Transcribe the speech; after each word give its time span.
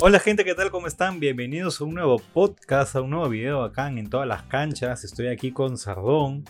Hola 0.00 0.20
gente, 0.20 0.44
¿qué 0.44 0.54
tal? 0.54 0.70
¿Cómo 0.70 0.86
están? 0.86 1.18
Bienvenidos 1.18 1.80
a 1.80 1.84
un 1.84 1.94
nuevo 1.94 2.20
podcast, 2.32 2.94
a 2.94 3.00
un 3.00 3.10
nuevo 3.10 3.28
video 3.28 3.64
acá 3.64 3.88
en 3.88 4.08
todas 4.08 4.28
las 4.28 4.44
canchas. 4.44 5.02
Estoy 5.02 5.26
aquí 5.26 5.50
con 5.50 5.76
Sardón. 5.76 6.44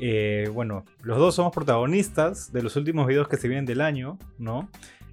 Eh, 0.00 0.50
bueno, 0.52 0.84
los 1.00 1.18
dos 1.18 1.36
somos 1.36 1.54
protagonistas 1.54 2.52
de 2.52 2.64
los 2.64 2.74
últimos 2.74 3.06
videos 3.06 3.28
que 3.28 3.36
se 3.36 3.46
vienen 3.46 3.64
del 3.64 3.80
año, 3.80 4.18
¿no? 4.38 4.68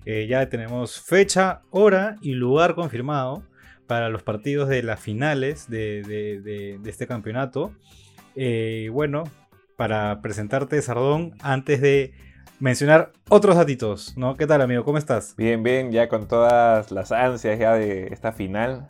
Eh, 0.05 0.25
ya 0.27 0.49
tenemos 0.49 0.99
fecha, 0.99 1.61
hora 1.69 2.15
y 2.19 2.33
lugar 2.33 2.73
confirmado 2.73 3.43
para 3.85 4.09
los 4.09 4.23
partidos 4.23 4.69
de 4.69 4.81
las 4.81 4.99
finales 4.99 5.69
de, 5.69 6.79
este 6.83 7.05
campeonato. 7.05 7.75
Eh, 8.35 8.89
bueno, 8.91 9.25
para 9.75 10.23
presentarte, 10.23 10.81
Sardón, 10.81 11.35
antes 11.41 11.79
de 11.79 12.11
mencionar 12.59 13.11
otros 13.29 13.55
datitos, 13.55 14.17
¿no? 14.17 14.35
¿Qué 14.37 14.47
tal, 14.47 14.61
amigo? 14.61 14.83
¿Cómo 14.83 14.97
estás? 14.97 15.35
Bien, 15.37 15.63
bien, 15.63 15.91
ya 15.91 16.09
con 16.09 16.27
todas 16.27 16.91
las 16.91 17.11
ansias 17.11 17.59
ya 17.59 17.73
de 17.73 18.07
esta 18.11 18.31
final. 18.31 18.87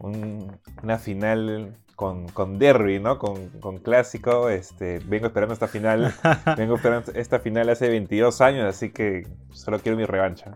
una 0.00 0.98
final 0.98 1.74
con, 1.94 2.28
con 2.28 2.58
derby, 2.58 2.98
¿no? 2.98 3.18
Con, 3.18 3.48
con, 3.60 3.78
clásico. 3.78 4.50
Este, 4.50 4.98
vengo 5.06 5.26
esperando 5.26 5.54
esta 5.54 5.68
final. 5.68 6.14
vengo 6.56 6.76
esperando 6.76 7.12
esta 7.14 7.38
final 7.38 7.68
hace 7.68 7.88
22 7.88 8.40
años, 8.40 8.64
así 8.64 8.90
que 8.90 9.26
solo 9.52 9.78
quiero 9.78 9.96
mi 9.96 10.04
revancha. 10.04 10.54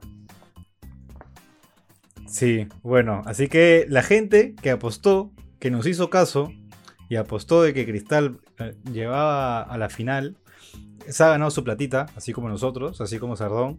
Sí, 2.27 2.69
bueno, 2.83 3.23
así 3.25 3.49
que 3.49 3.87
la 3.89 4.03
gente 4.03 4.55
que 4.61 4.71
apostó, 4.71 5.31
que 5.61 5.71
nos 5.71 5.87
hizo 5.87 6.11
caso 6.11 6.53
y 7.09 7.17
apostó 7.17 7.63
de 7.63 7.73
que 7.73 7.87
Cristal 7.87 8.41
eh, 8.59 8.75
llevaba 8.93 9.63
a 9.63 9.79
la 9.79 9.89
final, 9.89 10.37
se 11.09 11.25
ha 11.25 11.29
ganado 11.29 11.51
su 11.51 11.65
platita, 11.65 12.07
así 12.17 12.33
como 12.33 12.49
nosotros, 12.49 13.01
así 13.01 13.19
como 13.19 13.37
Sardón. 13.37 13.79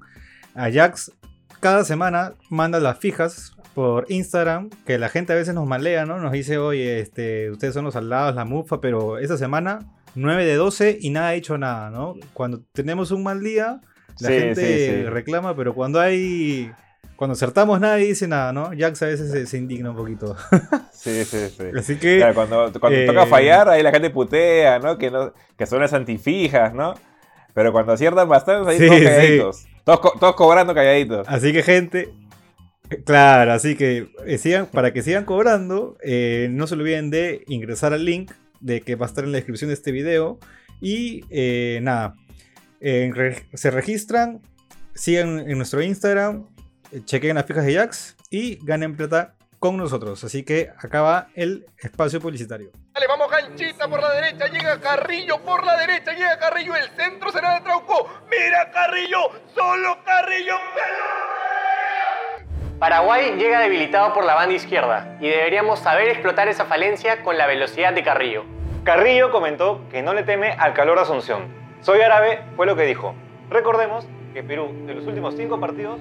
Ajax 0.56 1.12
cada 1.60 1.84
semana 1.84 2.36
manda 2.50 2.80
las 2.80 2.98
fijas 3.00 3.54
por 3.74 4.06
Instagram, 4.10 4.70
que 4.86 4.98
la 4.98 5.10
gente 5.10 5.34
a 5.34 5.36
veces 5.36 5.54
nos 5.54 5.68
malea, 5.68 6.06
¿no? 6.06 6.20
Nos 6.20 6.32
dice, 6.32 6.58
oye, 6.58 7.00
este, 7.00 7.52
ustedes 7.52 7.74
son 7.74 7.86
los 7.86 7.94
saldados, 7.94 8.36
la 8.36 8.46
mufa, 8.46 8.82
pero 8.82 9.18
esta 9.20 9.38
semana 9.38 9.80
9 10.16 10.46
de 10.46 10.56
12 10.56 10.98
y 11.02 11.10
nada 11.12 11.30
ha 11.30 11.32
dicho 11.32 11.58
nada, 11.58 11.90
¿no? 11.90 12.16
Cuando 12.34 12.62
tenemos 12.74 13.12
un 13.12 13.24
mal 13.24 13.42
día, 13.42 13.82
la 14.20 14.30
gente 14.30 15.10
reclama, 15.10 15.56
pero 15.56 15.74
cuando 15.74 16.00
hay... 16.00 16.72
Cuando 17.20 17.34
acertamos 17.34 17.82
nadie 17.82 18.06
dice 18.06 18.30
nada, 18.30 18.54
¿no? 18.54 18.72
Jax 18.74 19.02
a 19.02 19.08
veces 19.08 19.50
se, 19.50 19.58
indigna 19.58 19.90
un 19.90 19.98
poquito. 19.98 20.38
Sí, 20.94 21.26
sí, 21.26 21.50
sí. 21.50 21.64
Así 21.78 21.98
que... 21.98 22.32
cuando, 22.34 22.72
toca 22.72 22.90
eh, 22.90 23.26
fallar, 23.28 23.70
ahí 23.70 23.84
la 23.84 23.92
gente 23.92 24.10
putea, 24.10 24.80
¿no? 24.80 24.98
Que, 24.98 25.12
no, 25.12 25.34
que 25.58 25.66
son 25.66 25.82
las 25.82 25.92
antifijas, 25.94 26.74
¿no? 26.74 26.94
Pero 27.54 27.74
cuando 27.74 27.92
aciertan 27.92 28.28
bastante, 28.28 28.72
ahí 28.72 28.78
todos 28.78 29.02
calladitos. 29.02 29.66
Todos, 29.84 30.36
cobrando 30.36 30.74
calladitos. 30.74 31.28
Así 31.28 31.52
que, 31.52 31.62
gente. 31.62 32.14
Claro, 33.06 33.52
así 33.52 33.76
que 33.76 34.12
eh, 34.26 34.38
sigan, 34.38 34.68
para 34.68 34.94
que 34.94 35.02
sigan 35.02 35.26
cobrando, 35.26 35.98
eh, 36.02 36.48
no 36.52 36.68
se 36.68 36.76
olviden 36.76 37.10
de 37.10 37.44
ingresar 37.48 37.92
al 37.92 38.06
link 38.06 38.32
de 38.62 38.80
que 38.80 38.96
va 38.96 39.06
a 39.06 39.10
estar 39.10 39.26
en 39.26 39.34
la 39.34 39.38
descripción 39.38 39.68
de 39.70 39.74
este 39.74 39.92
video. 39.92 40.40
Y 40.80 41.26
eh, 41.30 41.80
nada, 41.82 42.16
se 42.80 43.72
registran, 43.72 44.42
sigan 44.94 45.40
en 45.50 45.58
nuestro 45.58 45.82
Instagram, 45.82 46.46
chequen 47.06 47.36
las 47.36 47.46
fijas 47.46 47.66
de 47.66 47.76
Jax 47.76 48.16
y 48.30 48.64
ganen 48.66 48.96
plata 48.96 49.34
con 49.60 49.78
nosotros. 49.78 50.24
Así 50.24 50.44
que 50.44 50.70
acaba 50.78 51.28
el 51.36 51.66
espacio 51.78 52.20
publicitario. 52.20 52.72
Dale, 52.94 53.08
vamos 53.08 53.30
ganchita 53.30 53.88
por 53.88 54.02
la 54.02 54.14
derecha, 54.14 54.48
llega 54.48 54.80
Carrillo 54.80 55.42
por 55.44 55.66
la 55.66 55.78
derecha, 55.78 56.14
llega 56.14 56.40
Carrillo, 56.40 56.76
el 56.76 56.90
centro 56.96 57.32
será 57.32 57.56
de 57.56 57.62
Trauco. 57.62 58.08
Mira 58.30 58.72
Carrillo, 58.72 59.20
solo 59.54 59.98
Carrillo. 60.06 60.56
Paraguay 62.80 63.36
llega 63.38 63.60
debilitado 63.60 64.14
por 64.14 64.24
la 64.24 64.36
banda 64.36 64.56
izquierda 64.56 65.18
y 65.20 65.28
deberíamos 65.28 65.80
saber 65.80 66.08
explotar 66.08 66.48
esa 66.48 66.66
falencia 66.66 67.24
con 67.24 67.38
la 67.38 67.46
velocidad 67.46 67.94
de 67.94 68.04
Carrillo. 68.04 68.46
Carrillo 68.86 69.32
comentó 69.32 69.82
que 69.92 70.02
no 70.02 70.14
le 70.14 70.24
teme 70.24 70.54
al 70.54 70.74
calor 70.74 70.96
de 70.96 71.02
Asunción. 71.02 71.54
Soy 71.82 72.00
árabe, 72.02 72.42
fue 72.56 72.66
lo 72.66 72.78
que 72.78 72.84
dijo. 72.84 73.14
Recordemos 73.50 74.08
que 74.34 74.44
Perú, 74.44 74.72
de 74.86 74.94
los 74.94 75.06
últimos 75.06 75.36
cinco 75.36 75.60
partidos, 75.60 76.00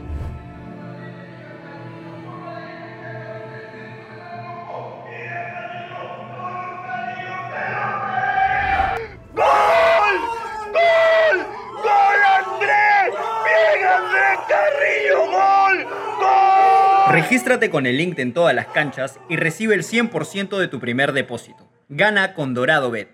Regístrate 17.28 17.68
con 17.68 17.84
el 17.84 17.98
link 17.98 18.18
en 18.20 18.32
todas 18.32 18.54
las 18.54 18.68
canchas 18.68 19.20
y 19.28 19.36
recibe 19.36 19.74
el 19.74 19.82
100% 19.82 20.58
de 20.58 20.66
tu 20.66 20.80
primer 20.80 21.12
depósito. 21.12 21.68
Gana 21.90 22.32
con 22.32 22.54
Dorado 22.54 22.90
Bet. 22.90 23.10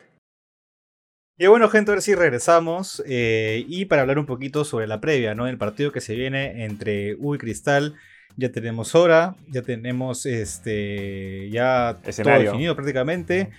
Y 1.37 1.49
bueno, 1.49 1.69
gente, 1.69 1.91
a 1.91 1.95
ver 1.95 2.03
si 2.03 2.15
regresamos. 2.15 3.03
Eh, 3.09 3.65
y 3.67 3.87
para 3.87 4.03
hablar 4.03 4.21
un 4.21 4.27
poquito 4.27 4.65
sobre 4.65 4.87
la 4.87 5.01
previa, 5.01 5.35
¿no? 5.35 5.49
El 5.49 5.59
partido 5.59 5.91
que 5.91 6.01
se 6.01 6.15
viene 6.15 6.65
entre 6.65 7.17
U 7.17 7.35
y 7.35 7.39
Cristal. 7.39 7.97
Ya 8.37 8.53
tenemos 8.53 8.95
hora, 8.95 9.35
ya 9.49 9.63
tenemos 9.63 10.27
este. 10.27 11.51
Ya 11.51 11.99
Escenario. 12.05 12.39
todo 12.39 12.53
definido 12.53 12.77
prácticamente. 12.77 13.51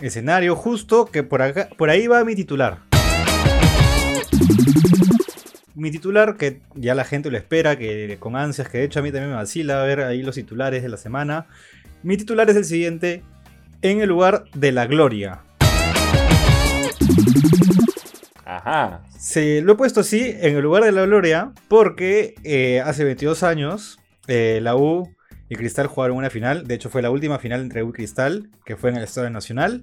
Escenario, 0.00 0.56
justo 0.56 1.06
que 1.06 1.22
por, 1.22 1.40
acá, 1.40 1.68
por 1.78 1.88
ahí 1.88 2.08
va 2.08 2.24
mi 2.24 2.34
titular 2.34 2.80
mi 5.74 5.90
titular, 5.90 6.36
que 6.36 6.60
ya 6.74 6.94
la 6.94 7.04
gente 7.04 7.30
lo 7.30 7.36
espera, 7.36 7.76
que 7.76 8.16
con 8.20 8.36
ansias, 8.36 8.68
que 8.68 8.78
de 8.78 8.84
hecho 8.84 9.00
a 9.00 9.02
mí 9.02 9.10
también 9.10 9.30
me 9.30 9.36
vacila 9.36 9.82
ver 9.82 10.00
ahí 10.00 10.22
los 10.22 10.36
titulares 10.36 10.82
de 10.82 10.88
la 10.88 10.96
semana. 10.96 11.46
Mi 12.02 12.16
titular 12.16 12.48
es 12.48 12.56
el 12.56 12.64
siguiente, 12.64 13.22
en 13.82 14.00
el 14.00 14.08
lugar 14.08 14.44
de 14.54 14.72
la 14.72 14.86
gloria. 14.86 15.42
Ajá. 18.44 19.02
Se 19.18 19.62
lo 19.62 19.72
he 19.72 19.76
puesto 19.76 20.00
así, 20.00 20.36
en 20.38 20.56
el 20.56 20.62
lugar 20.62 20.84
de 20.84 20.92
la 20.92 21.06
gloria, 21.06 21.52
porque 21.68 22.34
eh, 22.44 22.80
hace 22.84 23.04
22 23.04 23.42
años 23.42 23.98
eh, 24.28 24.60
la 24.62 24.76
U 24.76 25.12
y 25.48 25.56
Cristal 25.56 25.86
jugaron 25.86 26.18
una 26.18 26.30
final. 26.30 26.66
De 26.66 26.74
hecho, 26.74 26.88
fue 26.88 27.02
la 27.02 27.10
última 27.10 27.38
final 27.38 27.60
entre 27.60 27.82
U 27.82 27.90
y 27.90 27.92
Cristal, 27.92 28.50
que 28.64 28.76
fue 28.76 28.90
en 28.90 28.96
el 28.96 29.02
Estadio 29.02 29.30
Nacional. 29.30 29.82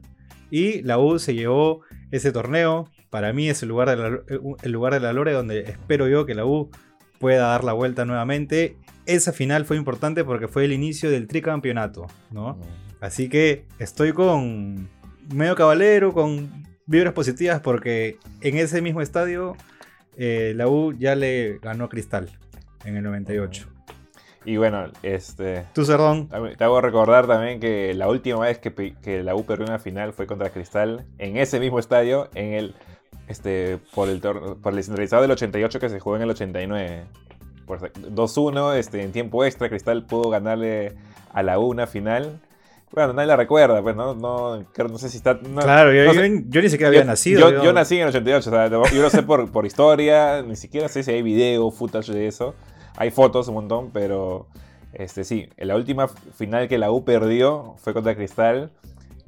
Y 0.50 0.82
la 0.84 1.00
U 1.00 1.20
se 1.20 1.34
llevó 1.34 1.82
ese 2.12 2.32
torneo 2.32 2.90
para 3.12 3.34
mí 3.34 3.50
es 3.50 3.62
el 3.62 3.70
lugar, 3.70 3.90
de 3.90 3.98
la, 3.98 4.08
eh, 4.28 4.40
el 4.64 4.72
lugar 4.72 4.94
de 4.94 5.02
la 5.02 5.14
Lore 5.14 5.34
donde 5.34 5.60
espero 5.60 6.08
yo 6.08 6.26
que 6.26 6.34
la 6.34 6.46
U 6.46 6.72
pueda 7.20 7.50
dar 7.50 7.64
la 7.64 7.74
vuelta 7.74 8.06
nuevamente. 8.06 8.78
Esa 9.06 9.34
final 9.34 9.66
fue 9.66 9.78
importante 9.78 10.24
porque 10.24 10.48
fue 10.48 10.66
el 10.66 10.72
inicio 10.72 11.12
del 11.12 11.28
tricampeonato, 11.28 12.08
¿no? 12.32 12.58
Así 13.00 13.30
que 13.30 13.66
estoy 13.78 14.14
con 14.14 14.90
medio 15.34 15.56
caballero, 15.56 16.14
con 16.14 16.66
vibras 16.86 17.14
positivas 17.14 17.60
porque 17.60 18.18
en 18.42 18.58
ese 18.58 18.82
mismo 18.82 19.02
estadio 19.02 19.56
eh, 20.18 20.54
la 20.56 20.68
U 20.68 20.94
ya 20.94 21.16
le 21.16 21.60
ganó 21.60 21.86
a 21.86 21.90
Cristal 21.90 22.30
en 22.86 22.96
el 22.96 23.04
98. 23.04 23.68
Y 24.44 24.58
bueno, 24.58 24.86
este. 25.04 25.66
Tu 25.74 25.86
Cerdón. 25.86 26.30
Te 26.58 26.64
hago 26.64 26.82
recordar 26.82 27.28
también 27.28 27.60
que 27.60 27.94
la 27.94 28.08
última 28.08 28.40
vez 28.40 28.58
que, 28.58 28.96
que 29.02 29.22
la 29.22 29.36
U 29.36 29.46
perdió 29.46 29.66
una 29.66 29.78
final 29.78 30.14
fue 30.14 30.26
contra 30.26 30.50
Cristal 30.50 31.06
en 31.20 31.38
ese 31.38 31.60
mismo 31.60 31.78
estadio, 31.78 32.30
en 32.34 32.54
el 32.54 32.76
este, 33.32 33.80
por, 33.96 34.10
el 34.10 34.20
por 34.20 34.72
el 34.72 34.76
descentralizado 34.76 35.22
del 35.24 35.32
88 35.32 35.80
que 35.80 35.90
se 35.90 36.00
jugó 36.00 36.16
en 36.18 36.22
el 36.24 36.30
89. 36.30 37.04
2-1 37.68 38.76
este, 38.76 39.02
en 39.02 39.12
tiempo 39.12 39.46
extra, 39.46 39.70
Cristal 39.70 40.06
pudo 40.06 40.30
ganarle 40.30 40.94
a 41.34 41.42
la 41.42 41.58
U 41.60 41.64
una 41.68 41.88
final. 41.88 42.40
Bueno, 42.92 43.14
nadie 43.14 43.28
la 43.28 43.38
recuerda, 43.38 43.82
pues 43.82 43.96
no, 43.96 44.14
no, 44.14 44.58
no 44.60 44.98
sé 44.98 45.08
si 45.08 45.18
está. 45.18 45.40
claro, 45.40 45.94
yo, 45.94 46.62
ni 46.62 46.70
siquiera 46.70 46.90
había 46.90 47.06
nacido. 47.06 47.64
Yo, 47.64 47.72
nací 47.72 47.96
en 47.96 48.02
el 48.02 48.10
88, 48.10 48.50
o 48.50 48.54
sea, 48.54 48.68
yo 48.68 49.02
lo 49.02 49.10
sé 49.10 49.24
por, 49.24 49.50
por 49.50 49.66
historia, 49.66 50.42
ni 50.42 50.58
siquiera 50.58 50.90
sé 50.90 51.02
si 51.04 51.12
hay 51.12 51.22
video, 51.22 51.72
footage 51.72 52.12
de 52.12 52.28
eso. 52.28 52.54
Hay 52.98 53.10
fotos 53.10 53.48
un 53.48 53.54
montón, 53.54 53.92
pero 53.94 54.48
este, 54.92 55.24
sí, 55.24 55.48
la 55.58 55.78
última 55.78 56.10
final 56.10 56.68
que 56.68 56.78
la 56.78 56.92
U 56.92 57.06
perdió 57.06 57.76
fue 57.78 57.94
contra 57.94 58.14
Cristal 58.16 58.72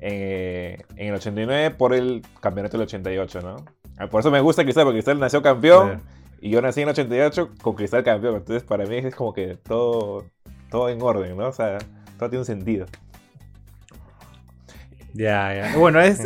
eh, 0.01 0.79
en 0.97 1.07
el 1.07 1.15
89 1.15 1.71
por 1.71 1.93
el 1.93 2.21
campeonato 2.41 2.77
del 2.77 2.85
88, 2.87 3.41
¿no? 3.41 3.55
Ah, 3.97 4.07
por 4.07 4.21
eso 4.21 4.31
me 4.31 4.39
gusta 4.41 4.63
Cristal, 4.63 4.85
porque 4.85 4.97
Cristal 4.97 5.19
nació 5.19 5.41
campeón 5.41 6.01
y 6.41 6.49
yo 6.49 6.61
nací 6.61 6.81
en 6.81 6.89
88 6.89 7.51
con 7.61 7.75
Cristal 7.75 8.03
campeón. 8.03 8.35
Entonces, 8.35 8.63
para 8.63 8.85
mí 8.85 8.97
es 8.97 9.15
como 9.15 9.33
que 9.33 9.55
todo, 9.55 10.25
todo 10.69 10.89
en 10.89 11.01
orden, 11.01 11.37
¿no? 11.37 11.47
O 11.47 11.53
sea, 11.53 11.77
todo 12.17 12.29
tiene 12.29 12.39
un 12.39 12.45
sentido. 12.45 12.85
Ya, 15.13 15.53
ya. 15.53 15.77
Bueno, 15.77 16.01
es, 16.01 16.19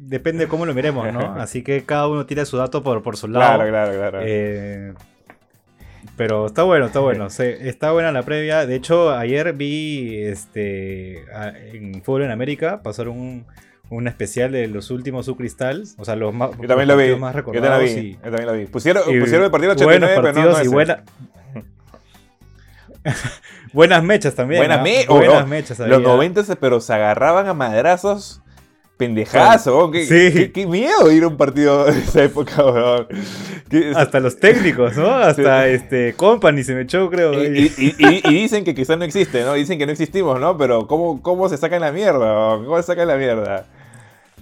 depende 0.00 0.44
de 0.44 0.48
cómo 0.48 0.66
lo 0.66 0.74
miremos, 0.74 1.12
¿no? 1.12 1.20
Así 1.40 1.62
que 1.62 1.84
cada 1.84 2.08
uno 2.08 2.26
tira 2.26 2.44
su 2.44 2.56
dato 2.56 2.82
por, 2.82 3.02
por 3.02 3.16
su 3.16 3.28
lado. 3.28 3.54
Claro, 3.56 3.70
claro, 3.70 3.92
claro. 3.92 4.18
Eh, 4.22 4.94
pero 6.16 6.46
está 6.46 6.64
bueno, 6.64 6.86
está 6.86 7.00
bueno. 7.00 7.28
está 7.28 7.92
buena 7.92 8.12
la 8.12 8.22
previa. 8.22 8.66
De 8.66 8.74
hecho, 8.74 9.12
ayer 9.12 9.52
vi 9.52 10.22
este 10.22 11.24
en 11.72 12.02
Fútbol 12.02 12.22
en 12.22 12.30
América, 12.30 12.82
pasaron 12.82 13.18
un, 13.18 13.46
un 13.94 14.08
especial 14.08 14.52
de 14.52 14.66
los 14.68 14.90
últimos 14.90 15.30
Cristal, 15.36 15.84
o 15.98 16.04
sea, 16.04 16.16
los 16.16 16.32
más, 16.32 16.50
yo 16.60 16.66
también 16.66 16.88
lo 16.88 16.96
vi. 16.96 17.14
más 17.16 17.34
recordados. 17.34 17.80
Yo 17.90 18.18
también, 18.22 18.46
lo 18.46 18.52
vi. 18.54 18.66
Pusieron, 18.66 19.02
pusieron 19.04 19.44
el 19.44 19.50
partido 19.50 19.72
89, 19.72 20.14
buenos 20.14 20.34
partidos 20.34 20.64
y 20.64 20.68
buena, 20.68 21.04
Buenas 23.72 24.02
mechas 24.02 24.34
también. 24.34 24.60
Buenas, 24.60 24.78
¿ah? 24.78 24.82
me- 24.82 25.06
Buenas 25.06 25.48
mechas. 25.48 25.78
Los 25.78 25.92
había. 25.96 26.08
90 26.08 26.44
se- 26.44 26.56
pero 26.56 26.80
se 26.80 26.92
agarraban 26.92 27.48
a 27.48 27.54
madrazos 27.54 28.40
pendejazo. 28.96 29.76
weón. 29.76 29.92
¿Qué, 29.92 30.04
Sí. 30.06 30.32
qué- 30.38 30.52
qué 30.52 30.66
miedo 30.66 31.10
ir 31.10 31.24
a 31.24 31.28
un 31.28 31.36
partido 31.36 31.84
de 31.86 31.98
esa 31.98 32.22
época, 32.22 32.64
weón. 32.64 33.08
¿Qué- 33.68 33.92
Hasta 33.96 34.20
los 34.20 34.38
técnicos, 34.38 34.96
¿no? 34.96 35.08
Hasta 35.10 35.66
este 35.68 36.14
Company 36.14 36.62
se 36.62 36.74
me 36.74 36.82
echó, 36.82 37.10
creo. 37.10 37.32
Y, 37.42 37.72
y- 37.76 37.94
y- 37.98 38.20
y 38.28 38.34
dicen 38.42 38.62
que 38.64 38.74
quizás 38.74 38.96
no 38.98 39.04
existe, 39.04 39.42
¿no? 39.42 39.54
Dicen 39.54 39.78
que 39.78 39.86
no 39.86 39.92
existimos, 39.92 40.38
¿no? 40.38 40.56
Pero 40.56 40.86
¿cómo, 40.86 41.20
cómo 41.22 41.48
se 41.48 41.56
sacan 41.56 41.80
la 41.80 41.90
mierda? 41.92 42.18
weón? 42.18 42.64
¿Cómo 42.66 42.76
se 42.76 42.84
sacan 42.84 43.08
la 43.08 43.16
mierda? 43.16 43.66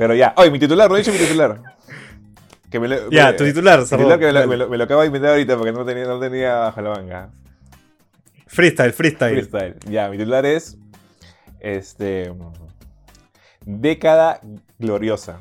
Pero 0.01 0.15
ya. 0.15 0.33
Oye, 0.39 0.51
mi 0.51 0.59
titular, 0.59 0.89
no 0.89 0.97
he 0.97 1.01
dicho 1.01 1.13
mi 1.13 1.19
titular. 1.19 1.61
Que 2.71 2.79
me 2.81 2.87
lo- 2.89 3.11
Ya, 3.11 3.27
me- 3.27 3.33
tu 3.35 3.45
titular, 3.45 3.81
mi 3.81 3.85
titular 3.85 4.19
que 4.19 4.27
me 4.27 4.33
lo, 4.33 4.39
dale. 4.39 4.47
me 4.51 4.57
lo- 4.57 4.69
me 4.71 4.79
lo 4.79 4.85
acabo 4.85 5.01
de 5.03 5.09
inventar 5.09 5.33
ahorita 5.33 5.57
porque 5.59 5.73
no 5.73 5.85
tenía, 5.85 6.05
no 6.05 6.19
tenía 6.21 6.55
bajo 6.55 6.81
la 6.81 6.91
manga. 6.91 7.31
Freestyle, 8.47 8.93
freestyle. 8.95 9.33
Freestyle. 9.47 9.75
Ya, 9.91 10.09
mi 10.09 10.17
titular 10.17 10.47
es. 10.47 10.79
Este. 11.59 12.33
Década 13.67 14.41
gloriosa. 14.79 15.41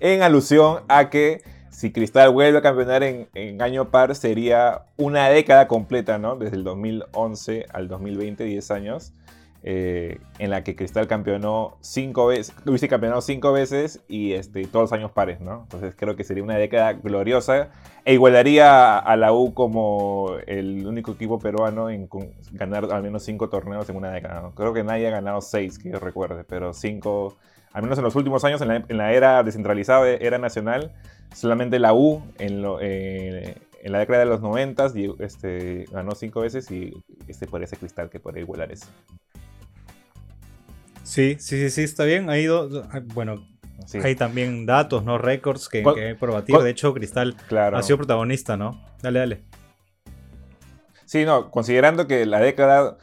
En 0.00 0.22
alusión 0.22 0.80
a 0.88 1.10
que 1.10 1.42
si 1.70 1.92
Cristal 1.92 2.30
vuelve 2.30 2.58
a 2.58 2.62
campeonar 2.62 3.02
en, 3.04 3.28
en 3.34 3.62
año 3.62 3.90
par, 3.90 4.14
sería 4.14 4.82
una 4.96 5.28
década 5.28 5.68
completa, 5.68 6.18
¿no? 6.18 6.36
Desde 6.36 6.56
el 6.56 6.64
2011 6.64 7.66
al 7.72 7.88
2020, 7.88 8.44
10 8.44 8.70
años. 8.70 9.12
Eh, 9.62 10.18
en 10.38 10.50
la 10.50 10.64
que 10.64 10.74
Cristal 10.74 11.06
campeonó 11.06 11.76
cinco 11.80 12.26
veces, 12.26 12.54
hubiese 12.66 12.88
campeonado 12.88 13.20
cinco 13.20 13.52
veces 13.52 14.00
y 14.08 14.32
este, 14.32 14.64
todos 14.66 14.84
los 14.84 14.92
años 14.92 15.10
pares, 15.10 15.40
¿no? 15.40 15.60
Entonces 15.62 15.94
creo 15.96 16.16
que 16.16 16.24
sería 16.24 16.42
una 16.42 16.56
década 16.56 16.94
gloriosa 16.94 17.68
e 18.04 18.14
igualaría 18.14 18.98
a 18.98 19.16
la 19.16 19.32
U 19.32 19.52
como 19.52 20.32
el 20.46 20.86
único 20.86 21.12
equipo 21.12 21.38
peruano 21.38 21.90
en 21.90 22.08
ganar 22.52 22.86
al 22.90 23.02
menos 23.02 23.22
cinco 23.22 23.48
torneos 23.50 23.88
en 23.90 23.96
una 23.96 24.10
década. 24.10 24.40
¿no? 24.40 24.54
Creo 24.54 24.72
que 24.72 24.82
nadie 24.82 25.08
ha 25.08 25.10
ganado 25.10 25.40
seis, 25.40 25.78
que 25.78 25.90
yo 25.90 25.98
recuerde, 25.98 26.44
pero 26.44 26.72
cinco, 26.72 27.36
al 27.72 27.82
menos 27.82 27.98
en 27.98 28.04
los 28.04 28.16
últimos 28.16 28.44
años, 28.44 28.60
en 28.62 28.68
la, 28.68 28.76
en 28.88 28.96
la 28.96 29.12
era 29.12 29.42
descentralizada, 29.42 30.08
era 30.08 30.38
nacional, 30.38 30.92
solamente 31.34 31.78
la 31.78 31.92
U 31.94 32.22
en, 32.38 32.62
lo- 32.62 32.78
eh, 32.80 33.56
en 33.82 33.92
la 33.92 33.98
década 33.98 34.20
de 34.20 34.26
los 34.26 34.40
noventas 34.40 34.96
y, 34.96 35.10
este, 35.18 35.84
ganó 35.92 36.14
cinco 36.14 36.40
veces 36.40 36.70
y 36.70 37.02
este 37.28 37.46
podría 37.46 37.66
ser 37.68 37.78
Cristal 37.78 38.10
que 38.10 38.20
podría 38.20 38.42
igualar 38.42 38.72
eso. 38.72 38.86
Sí, 41.10 41.34
sí, 41.40 41.58
sí, 41.58 41.70
sí, 41.70 41.82
está 41.82 42.04
bien. 42.04 42.30
Hay 42.30 42.44
dos, 42.44 42.84
bueno, 43.14 43.44
Sí, 43.84 43.98
hay 44.00 44.14
también 44.14 44.64
datos, 44.64 45.02
¿no? 45.04 45.18
Récords 45.18 45.68
que, 45.68 45.82
¿Cuál- 45.82 45.96
que 45.96 46.04
hay 46.04 46.14
por 46.14 46.30
batir. 46.30 46.54
cuál- 46.54 46.64
De 46.64 46.70
hecho, 46.70 46.94
Cristal 46.94 47.34
claro. 47.48 47.76
ha 47.76 47.82
sido 47.82 47.96
protagonista, 47.96 48.56
¿no? 48.56 48.80
Dale, 49.02 49.18
dale. 49.18 49.40
Sí, 51.06 51.24
no, 51.24 51.50
considerando 51.50 52.06
que 52.06 52.24
la 52.26 52.38
década 52.38 52.96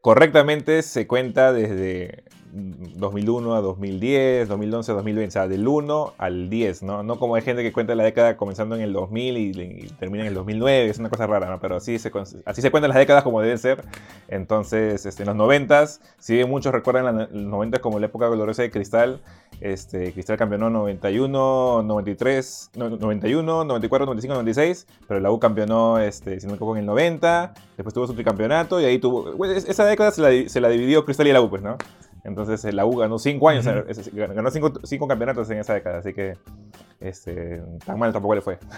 correctamente 0.00 0.82
se 0.82 1.08
cuenta 1.08 1.52
desde 1.52 2.22
2001 2.52 3.54
a 3.54 3.60
2010, 3.60 4.48
2011 4.48 4.90
a 4.92 4.94
2020, 4.94 5.28
o 5.28 5.30
sea, 5.32 5.48
del 5.48 5.66
1 5.66 6.14
al 6.18 6.50
10, 6.50 6.82
¿no? 6.82 7.02
No 7.02 7.18
como 7.18 7.34
hay 7.36 7.42
gente 7.42 7.62
que 7.62 7.72
cuenta 7.72 7.94
la 7.94 8.04
década 8.04 8.36
comenzando 8.36 8.74
en 8.76 8.82
el 8.82 8.92
2000 8.92 9.36
y, 9.36 9.50
y 9.50 9.86
termina 9.98 10.22
en 10.24 10.28
el 10.28 10.34
2009, 10.34 10.90
es 10.90 10.98
una 10.98 11.08
cosa 11.10 11.26
rara, 11.26 11.48
¿no? 11.50 11.60
Pero 11.60 11.76
así 11.76 11.98
se, 11.98 12.10
así 12.44 12.62
se 12.62 12.70
cuentan 12.70 12.88
las 12.90 12.98
décadas 12.98 13.22
como 13.22 13.40
deben 13.40 13.58
ser. 13.58 13.84
Entonces, 14.28 15.06
este, 15.06 15.22
en 15.22 15.28
los 15.28 15.36
90, 15.36 15.86
si 16.18 16.34
bien 16.34 16.48
muchos 16.48 16.72
recuerdan 16.72 17.04
la- 17.04 17.12
los 17.12 17.30
90 17.32 17.78
como 17.80 17.98
la 17.98 18.06
época 18.06 18.28
gloriosa 18.28 18.62
de 18.62 18.70
Cristal, 18.70 19.20
este, 19.60 20.12
Cristal 20.12 20.36
campeonó 20.36 20.70
91, 20.70 21.82
93, 21.82 22.70
no, 22.76 22.90
91, 22.90 23.64
94, 23.64 24.06
95, 24.06 24.34
96, 24.34 24.86
pero 25.06 25.20
la 25.20 25.30
U 25.30 25.38
campeonó, 25.38 25.98
este, 25.98 26.40
si 26.40 26.46
no 26.46 26.52
me 26.52 26.56
equivoco, 26.56 26.76
en 26.76 26.80
el 26.80 26.86
90, 26.86 27.54
después 27.76 27.92
tuvo 27.94 28.06
su 28.06 28.14
tricampeonato 28.14 28.80
y 28.80 28.84
ahí 28.84 28.98
tuvo... 28.98 29.44
esa 29.44 29.84
década 29.84 30.10
se 30.12 30.22
la, 30.22 30.48
se 30.48 30.60
la 30.60 30.68
dividió 30.68 31.04
Cristal 31.04 31.26
y 31.26 31.32
la 31.32 31.40
U, 31.42 31.50
pues, 31.50 31.62
¿no? 31.62 31.76
Entonces 32.24 32.64
eh, 32.64 32.72
la 32.72 32.84
U 32.86 32.96
ganó 32.96 33.18
5 33.18 33.48
años, 33.48 33.66
es- 33.66 34.14
ganó 34.14 34.50
5 34.50 35.08
campeonatos 35.08 35.50
en 35.50 35.58
esa 35.58 35.74
década, 35.74 35.98
así 35.98 36.12
que 36.12 36.34
este, 37.00 37.62
tan 37.84 37.98
mal 37.98 38.12
tampoco 38.12 38.34
le 38.34 38.40
fue. 38.40 38.58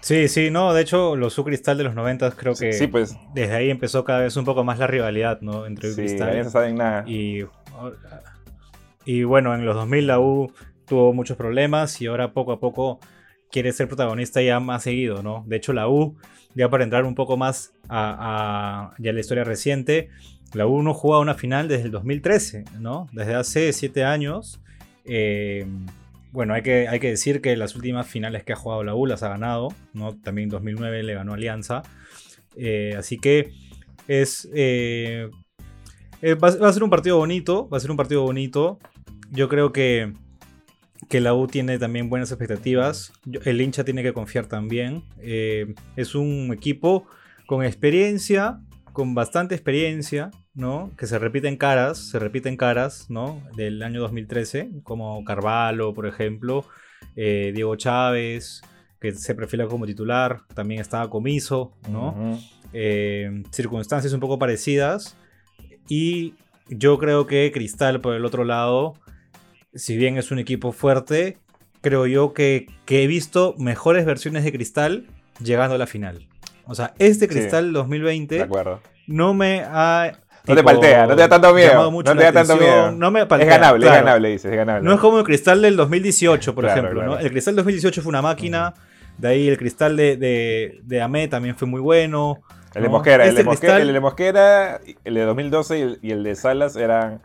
Sí, 0.00 0.28
sí, 0.28 0.50
no, 0.50 0.74
de 0.74 0.82
hecho, 0.82 1.16
los 1.16 1.38
U 1.38 1.44
Cristal 1.44 1.78
de 1.78 1.84
los 1.84 1.94
90 1.94 2.30
creo 2.32 2.52
que 2.54 2.74
sí, 2.74 2.86
pues, 2.88 3.16
desde 3.32 3.54
ahí 3.54 3.70
empezó 3.70 4.04
cada 4.04 4.20
vez 4.20 4.36
un 4.36 4.44
poco 4.44 4.62
más 4.62 4.78
la 4.78 4.86
rivalidad, 4.86 5.40
¿no? 5.40 5.64
Entre 5.64 5.90
U 5.90 5.94
Cristal 5.96 6.28
nada. 6.76 7.04
y 9.06 9.22
bueno, 9.24 9.54
en 9.54 9.64
los 9.64 9.74
2000 9.74 10.06
la 10.06 10.20
U 10.20 10.52
tuvo 10.86 11.14
muchos 11.14 11.38
problemas 11.38 12.02
y 12.02 12.06
ahora 12.06 12.32
poco 12.34 12.52
a 12.52 12.60
poco 12.60 13.00
quiere 13.50 13.72
ser 13.72 13.86
protagonista 13.88 14.42
ya 14.42 14.60
más 14.60 14.82
seguido, 14.82 15.22
¿no? 15.22 15.42
De 15.46 15.56
hecho, 15.56 15.72
la 15.72 15.88
U, 15.88 16.16
ya 16.54 16.68
para 16.68 16.84
entrar 16.84 17.04
un 17.06 17.14
poco 17.14 17.38
más 17.38 17.72
a, 17.88 18.90
a 18.90 18.94
ya 18.98 19.10
la 19.14 19.20
historia 19.20 19.44
reciente, 19.44 20.10
la 20.54 20.66
U 20.66 20.82
no 20.82 20.94
juega 20.94 21.20
una 21.20 21.34
final 21.34 21.68
desde 21.68 21.84
el 21.84 21.90
2013, 21.90 22.64
¿no? 22.80 23.08
Desde 23.12 23.34
hace 23.34 23.72
7 23.72 24.04
años. 24.04 24.60
Eh, 25.04 25.66
bueno, 26.32 26.54
hay 26.54 26.62
que, 26.62 26.88
hay 26.88 26.98
que 27.00 27.10
decir 27.10 27.40
que 27.40 27.56
las 27.56 27.74
últimas 27.76 28.06
finales 28.06 28.42
que 28.44 28.52
ha 28.52 28.56
jugado 28.56 28.82
la 28.84 28.94
U 28.94 29.06
las 29.06 29.22
ha 29.22 29.28
ganado, 29.28 29.68
¿no? 29.92 30.16
También 30.16 30.46
en 30.46 30.50
2009 30.50 31.02
le 31.02 31.14
ganó 31.14 31.34
Alianza. 31.34 31.82
Eh, 32.56 32.94
así 32.98 33.18
que 33.18 33.52
es... 34.08 34.48
eh, 34.54 35.28
va, 36.42 36.48
a- 36.48 36.72
ser 36.72 36.82
un 36.82 36.90
partido 36.90 37.18
bonito, 37.18 37.68
va 37.68 37.76
a 37.76 37.80
ser 37.80 37.90
un 37.90 37.96
partido 37.96 38.22
bonito. 38.22 38.78
Yo 39.30 39.48
creo 39.48 39.72
que, 39.72 40.12
que 41.08 41.20
la 41.20 41.34
U 41.34 41.46
tiene 41.46 41.78
también 41.78 42.08
buenas 42.08 42.30
expectativas. 42.30 43.12
El 43.44 43.60
hincha 43.60 43.84
tiene 43.84 44.02
que 44.02 44.12
confiar 44.12 44.46
también. 44.46 45.02
Es 45.20 46.14
un 46.14 46.50
equipo 46.52 47.06
con 47.46 47.64
experiencia, 47.64 48.60
con 48.92 49.14
bastante 49.14 49.54
experiencia, 49.54 50.30
¿no? 50.54 50.90
Que 50.96 51.06
se 51.06 51.18
repiten 51.18 51.56
caras, 51.56 51.98
se 51.98 52.18
repiten 52.18 52.56
caras, 52.56 53.06
¿no? 53.08 53.42
Del 53.56 53.82
año 53.82 54.00
2013, 54.00 54.70
como 54.82 55.24
Carvalho, 55.24 55.94
por 55.94 56.06
ejemplo, 56.06 56.64
eh, 57.16 57.52
Diego 57.54 57.76
Chávez, 57.76 58.62
que 59.00 59.12
se 59.12 59.34
perfila 59.34 59.66
como 59.66 59.86
titular, 59.86 60.42
también 60.54 60.80
estaba 60.80 61.10
Comiso, 61.10 61.76
¿no? 61.88 62.38
Eh, 62.72 63.42
circunstancias 63.50 64.12
un 64.12 64.20
poco 64.20 64.38
parecidas. 64.38 65.16
Y 65.88 66.34
yo 66.68 66.98
creo 66.98 67.26
que 67.26 67.50
Cristal, 67.52 68.00
por 68.00 68.14
el 68.14 68.24
otro 68.24 68.44
lado, 68.44 68.94
si 69.74 69.96
bien 69.96 70.16
es 70.16 70.30
un 70.30 70.38
equipo 70.38 70.72
fuerte, 70.72 71.38
creo 71.80 72.06
yo 72.06 72.32
que, 72.32 72.66
que 72.86 73.02
he 73.02 73.06
visto 73.06 73.54
mejores 73.58 74.06
versiones 74.06 74.44
de 74.44 74.52
Cristal 74.52 75.06
llegando 75.42 75.74
a 75.74 75.78
la 75.78 75.86
final. 75.86 76.26
O 76.66 76.74
sea, 76.74 76.94
este. 76.98 77.28
Cristal 77.28 77.66
De 77.66 77.72
2020 77.72 78.42
acuerdo. 78.42 78.80
no 79.06 79.34
me 79.34 79.62
ha... 79.66 80.20
No 80.46 80.54
te 80.54 80.62
paltea, 80.62 81.06
no 81.06 81.16
te 81.16 81.22
da 81.22 81.28
tanto 81.28 81.54
miedo, 81.54 81.90
no 81.90 82.02
te 82.02 82.22
da 82.22 82.32
tanto 82.32 82.56
miedo. 82.56 82.92
No 82.92 83.10
me 83.10 83.20
Es 83.20 83.26
paltea, 83.26 83.48
ganable, 83.48 83.86
claro. 83.86 83.96
es 83.98 84.04
ganable, 84.04 84.28
dices, 84.30 84.50
es 84.50 84.56
ganable. 84.58 84.86
No 84.88 84.94
es 84.94 85.00
como 85.00 85.18
el 85.18 85.24
cristal 85.24 85.62
del 85.62 85.76
2018, 85.76 86.54
por 86.54 86.64
Claro, 86.64 86.80
ejemplo. 86.88 87.18
El 87.18 87.30
cristal 87.30 87.56
2018 87.56 88.02
fue 88.02 88.10
una 88.10 88.20
máquina. 88.22 88.74
De 89.16 89.28
ahí 89.28 89.48
el 89.48 89.56
cristal 89.56 89.96
de, 89.96 90.16
de, 90.16 90.80
de 90.82 91.00
Amé 91.00 91.28
también 91.28 91.56
fue 91.56 91.66
muy 91.68 91.80
bueno. 91.80 92.42
El 92.74 92.82
de. 92.82 92.88
Mosquera, 92.88 93.22
el, 93.24 93.30
Este 93.30 93.42
de 93.42 93.44
Mosquera 93.48 93.72
cristal- 93.74 93.88
el 93.88 93.94
de 93.94 94.00
Mosquera, 94.00 94.80
el 95.04 95.14
de 95.14 95.22
2012 95.22 95.78
y 95.78 95.82
el, 95.82 95.98
y 96.02 96.10
el 96.10 96.22
de 96.24 96.34
Salas 96.34 96.76
eran... 96.76 97.22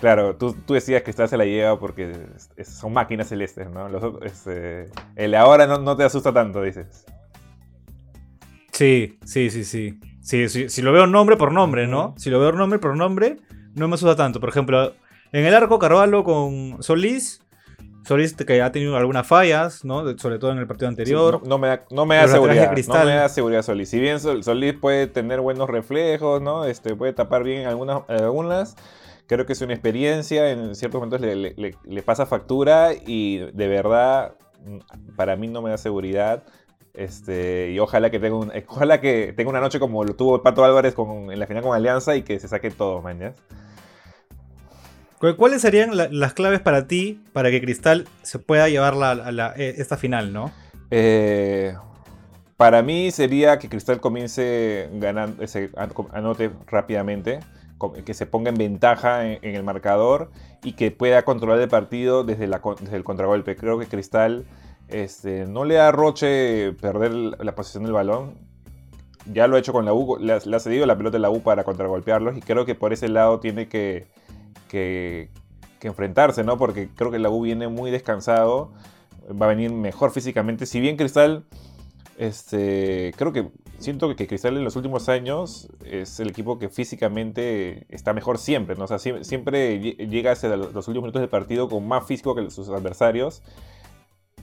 Claro, 0.00 0.36
tú, 0.36 0.54
tú 0.64 0.74
decías 0.74 1.00
que 1.00 1.06
Cristal 1.06 1.28
se 1.28 1.36
la 1.36 1.44
lleva 1.44 1.78
porque 1.78 2.10
es- 2.12 2.50
es- 2.56 2.68
son 2.68 2.92
máquinas 2.92 3.28
celestes, 3.28 3.68
¿no? 3.68 3.88
Los 3.88 4.02
otros, 4.02 4.24
este, 4.24 4.86
el 5.16 5.34
ahora 5.34 5.66
no, 5.66 5.78
no 5.78 5.96
te 5.96 6.04
asusta 6.04 6.32
tanto, 6.32 6.62
dices. 6.62 7.04
Sí, 8.72 9.18
sí, 9.24 9.50
sí, 9.50 9.64
sí. 9.64 9.98
Sí, 10.20 10.48
sí, 10.48 10.68
Si 10.68 10.82
lo 10.82 10.92
veo 10.92 11.06
nombre 11.06 11.36
por 11.36 11.52
nombre, 11.52 11.86
¿no? 11.86 12.14
Si 12.18 12.30
lo 12.30 12.38
veo 12.40 12.52
nombre 12.52 12.78
por 12.78 12.96
nombre, 12.96 13.36
no 13.74 13.88
me 13.88 13.94
asusta 13.94 14.16
tanto. 14.16 14.40
Por 14.40 14.48
ejemplo, 14.50 14.92
en 15.32 15.44
el 15.46 15.54
arco 15.54 15.78
Carvalho 15.78 16.24
con 16.24 16.82
Solís. 16.82 17.40
Solís 18.06 18.34
que 18.34 18.62
ha 18.62 18.72
tenido 18.72 18.96
algunas 18.96 19.26
fallas, 19.26 19.84
¿no? 19.84 20.16
Sobre 20.18 20.38
todo 20.38 20.52
en 20.52 20.58
el 20.58 20.66
partido 20.66 20.88
anterior. 20.88 21.40
Sí, 21.42 21.44
no, 21.44 21.48
no 21.50 21.58
me 21.58 21.68
da, 21.68 21.84
no 21.90 22.06
me 22.06 22.14
da 22.16 22.22
seguridad. 22.32 22.62
No 23.00 23.04
me 23.04 23.14
da 23.14 23.28
seguridad 23.28 23.62
Solís. 23.62 23.88
Si 23.90 24.00
bien 24.00 24.18
Sol- 24.18 24.42
Solís 24.44 24.74
puede 24.74 25.06
tener 25.08 25.40
buenos 25.40 25.68
reflejos, 25.68 26.40
¿no? 26.40 26.64
Este, 26.64 26.94
puede 26.94 27.12
tapar 27.12 27.42
bien 27.44 27.66
algunas, 27.66 28.02
algunas. 28.08 28.76
Creo 29.26 29.44
que 29.44 29.52
es 29.52 29.60
una 29.60 29.74
experiencia. 29.74 30.50
En 30.50 30.74
ciertos 30.74 30.98
momentos 31.00 31.20
le, 31.20 31.36
le- 31.36 31.54
le- 31.58 31.74
le 31.84 32.02
pasa 32.02 32.24
factura. 32.24 32.92
Y 32.94 33.38
de 33.52 33.68
verdad, 33.68 34.36
mm, 34.64 35.14
para 35.16 35.36
mí 35.36 35.48
no 35.48 35.60
me 35.60 35.68
da 35.70 35.76
seguridad. 35.76 36.44
Este, 36.98 37.70
y 37.70 37.78
ojalá 37.78 38.10
que 38.10 38.18
tenga 38.18 38.36
un- 38.36 38.52
ojalá 38.68 39.00
que 39.00 39.32
tenga 39.36 39.50
una 39.50 39.60
noche 39.60 39.78
como 39.78 40.02
lo 40.04 40.14
tuvo 40.16 40.42
Pato 40.42 40.64
Álvarez 40.64 40.94
con, 40.94 41.30
en 41.30 41.38
la 41.38 41.46
final 41.46 41.62
con 41.62 41.74
Alianza 41.74 42.16
y 42.16 42.22
que 42.22 42.40
se 42.40 42.48
saque 42.48 42.70
todo, 42.72 43.00
mañana. 43.00 43.34
¿Cu- 45.20 45.36
¿Cuáles 45.36 45.62
serían 45.62 45.96
la- 45.96 46.08
las 46.10 46.32
claves 46.34 46.60
para 46.60 46.86
ti 46.86 47.20
para 47.32 47.50
que 47.50 47.60
Cristal 47.60 48.06
se 48.22 48.38
pueda 48.38 48.68
llevar 48.68 48.94
la, 48.96 49.54
eh, 49.56 49.74
esta 49.78 49.96
final, 49.96 50.32
no? 50.32 50.50
Eh, 50.90 51.74
para 52.56 52.82
mí 52.82 53.10
sería 53.10 53.58
que 53.58 53.68
Cristal 53.68 54.00
comience 54.00 54.88
ganando, 54.94 55.46
se 55.46 55.70
an- 55.76 55.92
anote 56.12 56.50
rápidamente, 56.66 57.40
que 58.04 58.12
se 58.14 58.26
ponga 58.26 58.50
en 58.50 58.56
ventaja 58.56 59.24
en, 59.24 59.38
en 59.42 59.54
el 59.54 59.62
marcador 59.62 60.30
y 60.64 60.72
que 60.72 60.90
pueda 60.90 61.22
controlar 61.22 61.60
el 61.60 61.68
partido 61.68 62.24
desde, 62.24 62.48
desde 62.48 62.96
el 62.96 63.04
contragolpe. 63.04 63.54
Creo 63.54 63.78
que 63.78 63.86
Cristal 63.86 64.44
este, 64.88 65.46
no 65.46 65.64
le 65.64 65.74
da 65.74 65.92
Roche 65.92 66.72
perder 66.80 67.12
la 67.12 67.54
posición 67.54 67.84
del 67.84 67.92
balón. 67.92 68.34
Ya 69.30 69.46
lo 69.46 69.56
ha 69.56 69.58
hecho 69.58 69.72
con 69.72 69.84
la 69.84 69.92
U, 69.92 70.16
le 70.18 70.32
ha, 70.32 70.60
cedido 70.60 70.86
la 70.86 70.96
pelota 70.96 71.18
de 71.18 71.20
la 71.20 71.30
U 71.30 71.42
para 71.42 71.64
contragolpearlos 71.64 72.36
y 72.38 72.40
creo 72.40 72.64
que 72.64 72.74
por 72.74 72.94
ese 72.94 73.08
lado 73.08 73.40
tiene 73.40 73.68
que, 73.68 74.06
enfrentarse, 75.82 76.44
¿no? 76.44 76.56
Porque 76.56 76.88
creo 76.94 77.10
que 77.10 77.18
la 77.18 77.28
U 77.28 77.42
viene 77.42 77.68
muy 77.68 77.90
descansado, 77.90 78.72
va 79.30 79.46
a 79.46 79.48
venir 79.50 79.70
mejor 79.70 80.12
físicamente. 80.12 80.64
Si 80.64 80.80
bien 80.80 80.96
Cristal, 80.96 81.44
este, 82.16 83.12
creo 83.16 83.32
que 83.34 83.50
siento 83.78 84.14
que 84.16 84.26
Cristal 84.26 84.56
en 84.56 84.64
los 84.64 84.76
últimos 84.76 85.10
años 85.10 85.68
es 85.84 86.18
el 86.20 86.30
equipo 86.30 86.58
que 86.58 86.70
físicamente 86.70 87.86
está 87.90 88.14
mejor 88.14 88.38
siempre, 88.38 88.76
¿no? 88.76 88.86
Sea, 88.86 88.96
sie- 88.96 89.22
siempre 89.24 89.78
lle- 89.78 90.08
llega 90.08 90.32
hacia 90.32 90.56
los 90.56 90.88
últimos 90.88 91.02
minutos 91.02 91.20
del 91.20 91.28
partido 91.28 91.68
con 91.68 91.86
más 91.86 92.06
físico 92.06 92.34
que 92.34 92.50
sus 92.50 92.70
adversarios. 92.70 93.42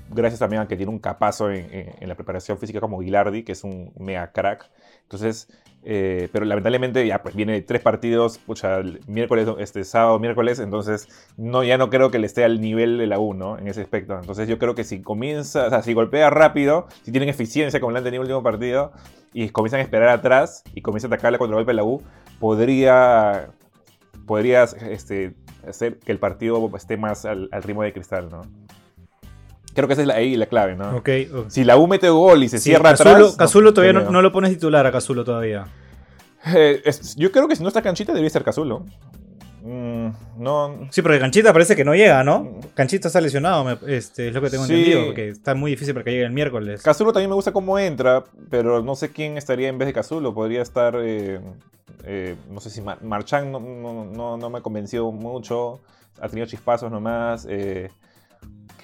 Gracias 0.10 0.40
también 0.40 0.62
a 0.62 0.68
que 0.68 0.78
tiene 0.78 0.92
un 0.92 1.00
capazo 1.00 1.50
en, 1.52 1.66
en- 1.74 1.94
en 2.00 2.08
la 2.10 2.16
preparación 2.16 2.58
física 2.58 2.80
como 2.80 3.02
Gilardi, 3.02 3.44
que 3.44 3.54
es 3.54 3.64
un 3.64 3.92
mega 3.98 4.32
crack. 4.32 4.70
Entonces, 5.04 5.48
eh, 5.84 6.30
pero 6.32 6.46
lamentablemente 6.46 7.06
ya 7.06 7.22
pues 7.22 7.36
viene 7.36 7.62
tres 7.62 7.82
partidos, 7.82 8.38
pucha, 8.40 8.78
el 8.78 9.02
miércoles, 9.08 9.48
este 9.60 9.84
sábado, 9.84 10.18
miércoles, 10.20 10.60
entonces 10.60 11.08
no, 11.38 11.64
ya 11.64 11.78
no 11.78 11.90
creo 11.90 12.10
que 12.12 12.18
le 12.20 12.26
esté 12.26 12.44
al 12.44 12.60
nivel 12.62 12.98
de 12.98 13.08
la 13.08 13.20
U, 13.20 13.34
¿no? 13.34 13.58
En 13.60 13.68
ese 13.68 13.82
aspecto. 13.82 14.18
Entonces 14.18 14.48
yo 14.48 14.58
creo 14.58 14.74
que 14.74 14.84
si 14.84 15.02
comienza, 15.02 15.68
o 15.68 15.70
sea, 15.70 15.82
si 15.84 15.94
golpea 15.94 16.30
rápido, 16.30 16.88
si 17.04 17.12
tienen 17.12 17.30
eficiencia 17.30 17.80
como 17.80 17.92
le 17.92 18.00
han 18.00 18.04
tenido 18.04 18.22
el 18.24 18.28
último 18.28 18.44
partido, 18.44 18.92
y 19.34 19.50
comienzan 19.50 19.80
a 19.82 19.84
esperar 19.84 20.10
atrás 20.10 20.64
y 20.74 20.82
comienza 20.82 21.08
a 21.08 21.10
atacarle 21.10 21.38
contra 21.38 21.56
golpe 21.56 21.72
de 21.72 21.76
la 21.76 21.84
U, 21.84 22.02
podría, 22.40 23.50
podría 24.26 24.64
este, 24.64 25.36
hacer 25.68 26.00
que 26.00 26.12
el 26.12 26.20
partido 26.20 26.72
esté 26.78 26.96
más 26.98 27.26
al, 27.26 27.50
al 27.52 27.62
ritmo 27.64 27.84
de 27.84 27.92
cristal, 27.94 28.30
¿no? 28.30 28.42
Creo 29.76 29.88
que 29.88 29.94
esa 29.94 30.02
es 30.02 30.08
la, 30.08 30.16
ahí 30.16 30.36
la 30.36 30.48
clave, 30.48 30.76
¿no? 30.76 30.96
Ok. 30.96 31.10
ok. 31.36 31.46
Si 31.50 31.64
la 31.64 31.78
U 31.78 31.86
mete 31.88 32.10
gol 32.10 32.44
y 32.44 32.50
se 32.50 32.58
Sí, 32.58 32.70
cierra 32.72 32.92
Casulo, 32.92 33.12
atrás... 33.12 33.36
Casulo 33.36 33.74
todavía 33.74 33.94
no, 34.02 34.22
lo 34.22 34.32
pones 34.32 34.50
titular 34.52 34.86
a 34.88 34.92
Casulo 34.92 35.24
todavía. 35.24 35.66
Eh, 36.56 36.82
es- 36.86 37.16
yo 37.16 37.32
creo 37.32 37.48
que 37.48 37.56
si 37.56 37.62
no 37.64 37.68
está 37.68 37.82
canchita 37.82 38.12
debería 38.14 38.30
ser 38.30 38.44
Casulo. 38.44 38.86
Mm, 39.64 40.10
no. 40.38 40.88
Sí, 40.92 41.02
porque 41.02 41.18
Canchita 41.20 41.52
parece 41.52 41.76
que 41.76 41.84
no 41.84 41.96
llega, 41.96 42.24
¿no? 42.24 42.60
Canchita 42.76 43.08
está 43.08 43.20
lesionado, 43.20 43.64
me- 43.64 43.78
este, 43.96 44.28
es 44.28 44.34
lo 44.34 44.40
que 44.42 44.52
tengo 44.52 44.64
Sí. 44.66 44.74
entendido, 44.74 45.06
porque 45.08 45.30
está 45.30 45.56
muy 45.56 45.72
difícil 45.72 45.94
para 45.96 46.04
que 46.04 46.12
llegue 46.12 46.24
el 46.24 46.32
miércoles. 46.32 46.84
Casulo 46.84 47.12
también 47.12 47.30
me 47.32 47.36
gusta 47.36 47.52
cómo 47.52 47.80
entra, 47.80 48.24
pero 48.52 48.84
no 48.84 48.96
sé 48.96 49.10
quién 49.12 49.38
estaría 49.40 49.68
en 49.70 49.80
vez 49.80 49.88
de 49.88 49.94
Casulo. 49.94 50.34
Podría 50.36 50.62
estar. 50.62 50.96
eh, 51.02 51.40
eh, 52.04 52.36
no 52.52 52.60
sé 52.60 52.70
si 52.70 52.82
Mar 52.82 53.00
Marchán 53.02 53.52
no, 53.52 53.60
no, 53.60 54.38
no- 54.38 54.50
me 54.52 54.62
convenció 54.62 55.12
mucho. 55.12 55.80
Ha 56.22 56.30
tenido 56.30 56.46
chispazos 56.46 56.92
nomás. 56.92 57.48
eh, 57.50 57.90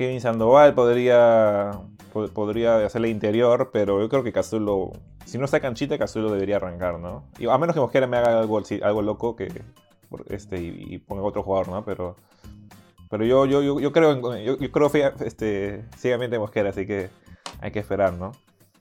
Kevin 0.01 0.21
Sandoval 0.21 0.73
podría. 0.73 1.71
po- 2.13 2.27
Podría 2.29 2.83
hacerle 2.85 3.09
interior, 3.09 3.69
pero 3.71 4.01
yo 4.01 4.09
creo 4.09 4.23
que 4.23 4.33
Casulo. 4.33 4.91
Si 5.25 5.37
no 5.37 5.45
está 5.45 5.59
canchita, 5.59 5.97
Casulo 5.97 6.31
debería 6.31 6.57
arrancar, 6.57 6.99
¿no? 6.99 7.25
Y 7.39 7.47
a 7.47 7.57
menos 7.57 7.75
que 7.75 7.79
Mosquera 7.81 8.07
me 8.07 8.17
haga 8.17 8.39
algo, 8.39 8.61
algo 8.83 9.01
loco 9.01 9.35
que. 9.35 9.63
Este, 10.29 10.59
y, 10.61 10.97
ponga 10.97 11.21
otro 11.23 11.43
jugador, 11.43 11.69
¿no? 11.69 11.85
Pero. 11.85 12.15
Pero 13.09 13.25
yo, 13.25 13.45
yo, 13.45 13.79
yo, 13.79 13.91
creo, 13.91 14.37
yo, 14.43 14.57
yo 14.57 14.71
creo 14.71 14.89
fea- 14.89 15.13
este, 15.25 15.85
ciegamente 15.97 16.37
en 16.37 16.41
Mosquera, 16.41 16.69
así 16.69 16.87
que 16.87 17.09
hay 17.61 17.71
que 17.71 17.79
esperar, 17.79 18.13
¿no? 18.13 18.31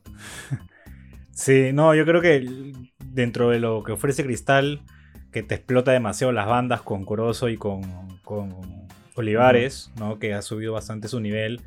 Sí, 1.32 1.70
no, 1.72 1.94
yo 1.94 2.04
creo 2.04 2.20
que 2.20 2.72
dentro 2.98 3.50
de 3.50 3.60
lo 3.60 3.82
que 3.82 3.92
ofrece 3.92 4.24
Cristal, 4.24 4.82
que 5.32 5.42
te 5.42 5.54
explota 5.54 5.92
demasiado 5.92 6.32
las 6.32 6.46
bandas 6.46 6.82
con 6.82 7.04
Corozo 7.04 7.48
y 7.48 7.56
con, 7.56 7.82
con 8.24 8.50
Olivares, 9.20 9.90
¿no? 9.96 10.18
Que 10.18 10.34
ha 10.34 10.42
subido 10.42 10.72
bastante 10.72 11.08
su 11.08 11.20
nivel. 11.20 11.60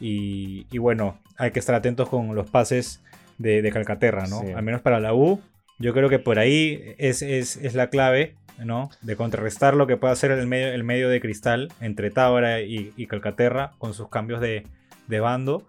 Y, 0.00 0.66
y 0.70 0.78
bueno, 0.78 1.18
hay 1.36 1.50
que 1.50 1.58
estar 1.58 1.74
atentos 1.74 2.08
con 2.08 2.34
los 2.34 2.48
pases 2.48 3.02
de, 3.38 3.62
de 3.62 3.70
Calcaterra, 3.72 4.26
¿no? 4.26 4.40
Sí. 4.40 4.52
Al 4.52 4.62
menos 4.62 4.80
para 4.80 5.00
la 5.00 5.12
U. 5.14 5.40
Yo 5.78 5.92
creo 5.94 6.08
que 6.08 6.18
por 6.18 6.38
ahí 6.38 6.94
es, 6.98 7.22
es- 7.22 7.56
es 7.56 7.74
la 7.74 7.88
clave, 7.88 8.34
¿no? 8.62 8.90
De 9.02 9.16
contrarrestar 9.16 9.74
lo 9.74 9.86
que 9.86 9.96
puede 9.96 10.12
hacer 10.12 10.30
el 10.30 10.46
medio, 10.46 10.68
el 10.72 10.84
medio 10.84 11.08
de 11.08 11.20
Cristal 11.20 11.72
entre 11.80 12.10
Tábara 12.10 12.60
y, 12.62 12.92
y 12.96 13.06
Calcaterra 13.06 13.72
con 13.78 13.94
sus 13.94 14.08
cambios 14.10 14.40
de, 14.40 14.66
de 15.08 15.20
bando 15.20 15.66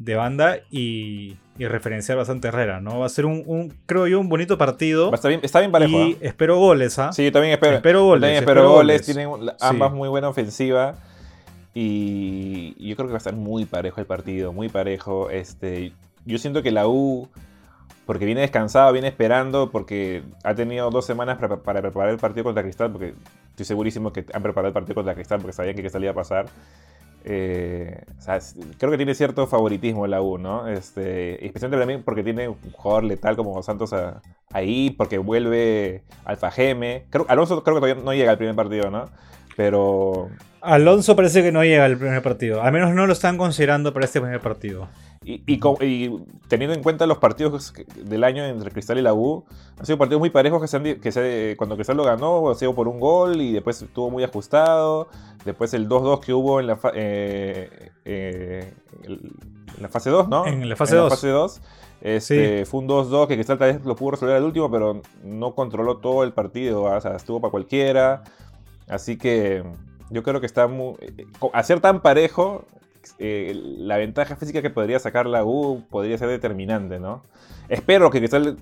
de 0.00 0.14
banda 0.16 0.56
y, 0.70 1.36
y 1.58 1.66
referenciar 1.66 2.16
bastante 2.18 2.48
Herrera, 2.48 2.80
¿no? 2.80 2.98
Va 3.00 3.06
a 3.06 3.10
ser 3.10 3.26
un, 3.26 3.44
un, 3.46 3.72
creo 3.86 4.06
yo, 4.06 4.18
un 4.18 4.28
bonito 4.30 4.56
partido. 4.58 5.14
Estar 5.14 5.28
bien, 5.28 5.40
está 5.44 5.60
bien 5.60 5.70
parejo. 5.70 5.92
y 5.92 6.12
¿ah? 6.14 6.16
espero 6.22 6.58
goles, 6.58 6.98
¿ah? 6.98 7.12
Sí, 7.12 7.24
yo 7.24 7.30
también 7.32 7.52
espero. 7.52 7.76
espero 7.76 8.04
goles, 8.04 8.22
también 8.22 8.38
espero, 8.42 8.60
espero 8.62 8.72
goles. 8.72 9.06
goles. 9.06 9.06
Tienen 9.38 9.50
Sí. 9.58 9.66
ambas 9.66 9.92
muy 9.92 10.08
buena 10.08 10.28
ofensiva. 10.30 10.94
Y 11.74 12.74
y 12.78 12.88
yo 12.88 12.96
creo 12.96 13.08
que 13.08 13.12
va 13.12 13.16
a 13.16 13.18
estar 13.18 13.34
muy 13.34 13.66
parejo 13.66 14.00
el 14.00 14.06
partido, 14.06 14.52
muy 14.52 14.68
parejo. 14.70 15.28
Este, 15.30 15.92
yo 16.24 16.38
siento 16.38 16.62
que 16.62 16.70
la 16.70 16.88
U, 16.88 17.28
porque 18.06 18.24
viene 18.24 18.40
descansado, 18.40 18.90
viene 18.92 19.08
esperando, 19.08 19.70
porque 19.70 20.22
ha 20.42 20.54
tenido 20.54 20.90
dos 20.90 21.04
semanas 21.04 21.38
para, 21.38 21.56
para 21.58 21.82
preparar 21.82 22.10
el 22.10 22.18
partido 22.18 22.44
contra 22.44 22.62
Cristal, 22.62 22.90
porque 22.90 23.14
estoy 23.50 23.66
segurísimo 23.66 24.12
que 24.12 24.24
han 24.32 24.42
preparado 24.42 24.68
el 24.68 24.72
partido 24.74 24.94
contra 24.94 25.14
Cristal 25.14 25.40
porque 25.40 25.52
sabían 25.52 25.76
que 25.76 25.82
Cristal 25.82 26.02
iba 26.02 26.12
a 26.12 26.14
pasar. 26.14 26.46
Eh, 27.24 28.02
creo 28.78 28.90
que 28.90 28.96
tiene 28.96 29.14
cierto 29.14 29.46
favoritismo 29.46 30.06
la 30.06 30.22
U, 30.22 30.38
¿no? 30.38 30.66
Este, 30.68 31.44
especialmente 31.44 31.80
también 31.80 32.02
porque 32.02 32.22
tiene 32.22 32.48
un 32.48 32.56
jugador 32.72 33.04
letal 33.04 33.36
como 33.36 33.62
Santos 33.62 33.92
a- 33.92 34.22
ahí, 34.52 34.90
porque 34.90 35.18
vuelve 35.18 36.02
Alfa 36.24 36.50
Geme. 36.50 37.04
Alonso 37.28 37.62
creo 37.62 37.76
que 37.76 37.80
todavía 37.80 38.02
no 38.04 38.14
llega 38.14 38.30
al 38.30 38.38
primer 38.38 38.56
partido, 38.56 38.90
¿no? 38.90 39.06
Pero. 39.56 40.28
Alonso 40.62 41.16
parece 41.16 41.42
que 41.42 41.52
no 41.52 41.64
llega 41.64 41.84
al 41.84 41.96
primer 41.96 42.22
partido. 42.22 42.62
Al 42.62 42.72
menos 42.72 42.94
no 42.94 43.06
lo 43.06 43.12
están 43.12 43.36
considerando 43.38 43.92
para 43.92 44.04
este 44.06 44.20
primer 44.20 44.40
partido. 44.40 44.88
Y, 45.46 45.60
y 45.84 46.24
teniendo 46.48 46.74
en 46.74 46.82
cuenta 46.82 47.06
los 47.06 47.18
partidos 47.18 47.72
del 47.96 48.24
año 48.24 48.44
entre 48.44 48.70
Cristal 48.70 48.98
y 48.98 49.02
la 49.02 49.14
U, 49.14 49.44
han 49.78 49.86
sido 49.86 49.98
partidos 49.98 50.20
muy 50.20 50.30
parejos 50.30 50.60
que, 50.60 50.66
se 50.68 50.76
han 50.76 50.82
que 51.00 51.12
se- 51.12 51.54
cuando 51.56 51.76
Cristal 51.76 51.96
lo 51.96 52.04
ganó, 52.04 52.50
ha 52.50 52.54
sido 52.54 52.74
por 52.74 52.88
un 52.88 52.98
gol 52.98 53.40
y 53.40 53.52
después 53.52 53.80
estuvo 53.82 54.10
muy 54.10 54.24
ajustado. 54.24 55.08
Después 55.44 55.72
el 55.74 55.88
2-2 55.88 56.20
que 56.20 56.32
hubo 56.34 56.60
en 56.60 56.66
la, 56.66 56.76
fa- 56.76 56.92
eh, 56.94 57.90
eh, 58.04 58.72
en 59.04 59.20
la 59.82 59.88
fase 59.88 60.10
2, 60.10 60.28
¿no? 60.28 60.46
En 60.96 61.04
la 61.06 61.08
fase 61.10 61.28
2. 61.30 61.60
2. 61.60 61.60
Este, 62.02 62.64
Fue 62.66 62.80
un 62.80 62.88
2-2 62.88 63.26
que 63.28 63.34
Cristal 63.34 63.58
tal 63.58 63.74
vez 63.74 63.84
lo 63.84 63.94
pudo 63.94 64.12
resolver 64.12 64.36
al 64.36 64.44
último, 64.44 64.70
pero 64.70 65.02
no 65.22 65.54
controló 65.54 65.98
todo 65.98 66.24
el 66.24 66.32
partido. 66.32 66.84
O 66.84 67.00
sea, 67.00 67.16
estuvo 67.16 67.40
para 67.40 67.50
cualquiera. 67.50 68.22
Así 68.88 69.16
que 69.18 69.62
yo 70.10 70.22
creo 70.22 70.40
que 70.40 70.46
está 70.46 70.66
muy. 70.66 70.94
eh, 71.00 71.26
ser 71.62 71.80
tan 71.80 72.00
parejo, 72.00 72.64
eh, 73.18 73.52
la 73.54 73.96
ventaja 73.96 74.36
física 74.36 74.62
que 74.62 74.70
podría 74.70 74.98
sacar 74.98 75.26
la 75.26 75.44
U 75.44 75.84
podría 75.90 76.16
ser 76.18 76.28
determinante, 76.28 76.98
¿no? 76.98 77.22
Espero 77.68 78.10
que 78.10 78.18
Cristal 78.18 78.56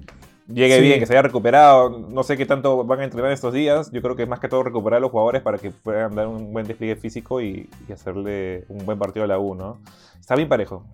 llegue 0.53 0.77
Sí. 0.77 0.83
bien, 0.83 0.99
que 1.01 1.07
se 1.07 1.13
haya 1.13 1.23
recuperado. 1.23 1.91
No 2.09 2.23
sé 2.23 2.37
qué 2.37 2.47
tanto 2.47 2.85
van 2.85 3.01
a 3.01 3.05
entrenar 3.05 3.33
estos 3.33 3.53
días. 3.53 3.91
Yo 3.93 4.01
creo 4.03 4.17
que 4.17 4.23
es 4.25 4.29
más 4.29 4.41
que 4.41 4.49
todo 4.49 4.63
recuperar 4.63 4.99
a 4.99 5.01
los 5.01 5.11
jugadores 5.11 5.43
para 5.43 5.59
que 5.59 5.71
puedan 5.71 6.15
dar 6.15 6.27
un 6.29 6.53
buen 6.53 6.67
despliegue 6.67 6.97
físico 6.97 7.41
y, 7.41 7.69
y 7.89 7.93
hacerle 7.93 8.65
un 8.69 8.85
buen 8.87 8.99
partido 8.99 9.25
a 9.25 9.29
la 9.29 9.39
U, 9.39 9.55
¿no? 9.55 9.79
Está 10.21 10.35
bien 10.37 10.49
parejo. 10.49 10.85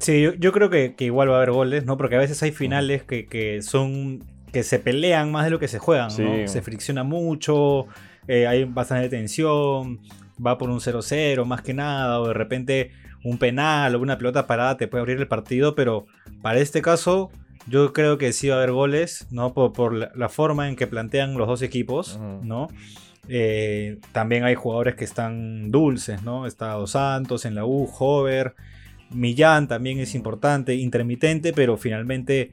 Sí, 0.00 0.20
yo, 0.22 0.34
yo 0.34 0.52
creo 0.52 0.68
que, 0.68 0.94
que 0.94 1.04
igual 1.04 1.30
va 1.30 1.34
a 1.34 1.36
haber 1.38 1.52
goles, 1.52 1.84
¿no? 1.86 1.96
Porque 1.96 2.16
a 2.16 2.18
veces 2.18 2.42
hay 2.42 2.52
finales 2.52 3.02
que, 3.04 3.26
que 3.26 3.62
son. 3.62 4.22
que 4.52 4.62
se 4.62 4.78
pelean 4.78 5.30
más 5.32 5.44
de 5.44 5.50
lo 5.50 5.58
que 5.58 5.68
se 5.68 5.78
juegan, 5.78 6.10
Sí. 6.10 6.22
¿no? 6.22 6.48
Se 6.48 6.62
fricciona 6.62 7.02
mucho, 7.04 7.86
eh, 8.28 8.46
hay 8.46 8.64
bastante 8.64 9.08
tensión, 9.08 10.00
va 10.44 10.58
por 10.58 10.70
un 10.70 10.80
0-0 10.80 11.44
más 11.44 11.62
que 11.62 11.74
nada, 11.74 12.20
o 12.20 12.28
de 12.28 12.34
repente 12.34 12.92
un 13.24 13.38
penal 13.38 13.94
o 13.94 14.00
una 14.00 14.18
pelota 14.18 14.46
parada 14.46 14.76
te 14.76 14.88
puede 14.88 15.02
abrir 15.02 15.18
el 15.18 15.28
partido, 15.28 15.74
pero 15.74 16.06
para 16.42 16.58
este 16.58 16.82
caso. 16.82 17.30
Yo 17.68 17.92
creo 17.92 18.16
que 18.16 18.32
sí 18.32 18.46
va 18.46 18.54
a 18.54 18.58
haber 18.58 18.70
goles, 18.70 19.26
¿no? 19.32 19.52
Por, 19.52 19.72
por 19.72 19.92
la, 19.92 20.28
forma 20.28 20.68
en 20.68 20.76
que 20.76 20.86
plantean 20.86 21.36
los 21.36 21.48
dos 21.48 21.62
equipos. 21.62 22.16
¿no? 22.44 22.68
Eh, 23.28 23.98
también 24.12 24.44
hay 24.44 24.54
jugadores 24.54 24.94
que 24.94 25.04
están 25.04 25.70
dulces, 25.72 26.22
¿no? 26.22 26.46
Está 26.46 26.74
Dos 26.74 26.92
Santos 26.92 27.44
en 27.44 27.54
la 27.54 27.64
U, 27.64 27.90
Hover, 27.98 28.54
Millán 29.10 29.68
también 29.68 29.98
es 29.98 30.14
importante, 30.14 30.74
intermitente, 30.74 31.52
pero 31.52 31.76
finalmente 31.76 32.52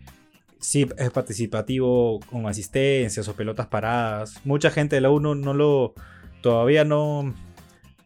sí 0.59 0.87
es 0.97 1.09
participativo 1.11 2.19
con 2.21 2.47
asistencias 2.47 3.27
o 3.27 3.35
pelotas 3.35 3.67
paradas. 3.67 4.39
Mucha 4.45 4.71
gente 4.71 4.95
de 4.95 5.01
la 5.01 5.09
U 5.09 5.19
no, 5.19 5.35
no 5.35 5.53
lo 5.53 5.93
todavía 6.41 6.85
no, 6.85 7.33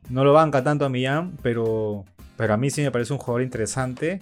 no 0.10 0.24
lo 0.24 0.34
banca 0.34 0.64
tanto 0.64 0.86
a 0.86 0.90
Millán, 0.90 1.38
pero, 1.42 2.06
pero 2.36 2.54
a 2.54 2.58
mí 2.58 2.70
sí 2.70 2.82
me 2.82 2.92
parece 2.92 3.14
un 3.14 3.20
jugador 3.20 3.42
interesante. 3.42 4.22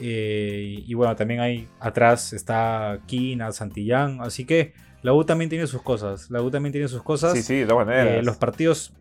Eh, 0.00 0.84
y 0.86 0.94
bueno, 0.94 1.16
también 1.16 1.40
hay 1.40 1.68
atrás 1.80 2.32
está 2.32 2.98
Kina, 3.06 3.50
Santillán, 3.52 4.20
así 4.20 4.44
que 4.44 4.74
la 5.02 5.14
U 5.14 5.24
también 5.24 5.48
tiene 5.48 5.66
sus 5.66 5.82
cosas. 5.82 6.30
La 6.30 6.42
U 6.42 6.50
también 6.50 6.72
tiene 6.72 6.88
sus 6.88 7.02
cosas. 7.02 7.32
Sí, 7.32 7.42
sí, 7.42 7.54
de 7.60 7.66
todas 7.66 7.86
maneras. 7.86 8.18
Eh, 8.18 8.22
los 8.22 8.36
partidos 8.36 8.92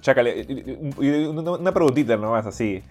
Chácale, 0.00 0.46
una 1.28 1.52
una 1.52 1.72
preguntita 1.72 2.16
nomás 2.16 2.46
así. 2.46 2.82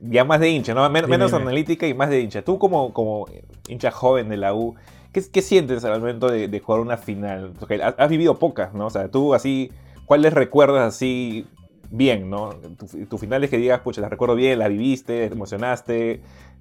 Ya 0.00 0.24
más 0.24 0.40
de 0.40 0.50
hincha, 0.50 0.74
¿no? 0.74 0.88
Men- 0.90 1.04
Dime, 1.06 1.16
menos 1.18 1.32
dime. 1.32 1.42
analítica 1.42 1.86
y 1.86 1.94
más 1.94 2.10
de 2.10 2.20
hincha. 2.20 2.42
Tú 2.42 2.58
como, 2.58 2.92
como 2.92 3.26
hincha 3.68 3.90
joven 3.90 4.28
de 4.28 4.36
la 4.36 4.54
U, 4.54 4.74
¿qué, 5.12 5.22
qué 5.32 5.42
sientes 5.42 5.84
al 5.84 5.98
momento 6.00 6.28
de, 6.28 6.48
de 6.48 6.60
jugar 6.60 6.80
una 6.80 6.96
final? 6.98 7.52
Porque 7.58 7.82
has, 7.82 7.94
has 7.98 8.08
vivido 8.08 8.38
pocas, 8.38 8.74
¿no? 8.74 8.86
O 8.86 8.90
sea, 8.90 9.08
tú 9.10 9.34
así, 9.34 9.72
¿cuáles 10.04 10.34
recuerdas 10.34 10.94
así 10.94 11.46
bien, 11.90 12.28
¿no? 12.30 12.50
Tu, 12.78 13.06
tu 13.06 13.18
final 13.18 13.42
es 13.44 13.50
que 13.50 13.58
digas, 13.58 13.80
pucha, 13.80 14.00
la 14.00 14.08
recuerdo 14.08 14.34
bien, 14.34 14.58
la 14.58 14.68
viviste, 14.68 15.26
te 15.28 15.34
emocionaste. 15.34 16.20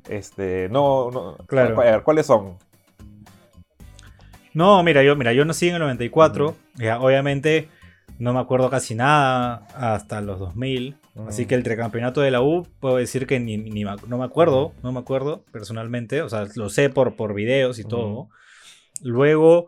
Este, 0.09 0.69
no, 0.69 1.09
no. 1.11 1.37
Claro. 1.47 1.79
A 1.81 1.83
ver, 1.83 2.03
¿cuáles 2.03 2.25
son? 2.25 2.57
No, 4.53 4.81
mira, 4.83 5.03
yo, 5.03 5.15
mira, 5.15 5.33
yo 5.33 5.43
nací 5.45 5.67
en 5.67 5.75
el 5.75 5.81
94. 5.81 6.55
ya, 6.75 6.99
obviamente 6.99 7.67
no 8.19 8.33
me 8.33 8.39
acuerdo 8.39 8.69
casi 8.69 8.95
nada 8.95 9.67
hasta 9.75 10.21
los 10.21 10.39
2000. 10.39 10.95
Así 11.27 11.43
Mm. 11.43 11.47
que 11.47 11.55
el 11.55 11.63
tricampeonato 11.63 12.21
de 12.21 12.31
la 12.31 12.41
U, 12.41 12.67
puedo 12.79 12.97
decir 12.97 13.25
que 13.27 13.39
ni, 13.39 13.57
ni 13.57 13.83
me- 13.85 13.95
no 14.07 14.17
me 14.17 14.25
acuerdo, 14.25 14.73
no 14.83 14.91
me 14.91 14.99
acuerdo 14.99 15.43
personalmente. 15.51 16.21
O 16.21 16.29
sea, 16.29 16.45
lo 16.55 16.69
sé 16.69 16.89
por, 16.89 17.15
por 17.15 17.33
videos 17.33 17.79
y 17.79 17.83
todo. 17.85 18.29
Luego, 19.01 19.67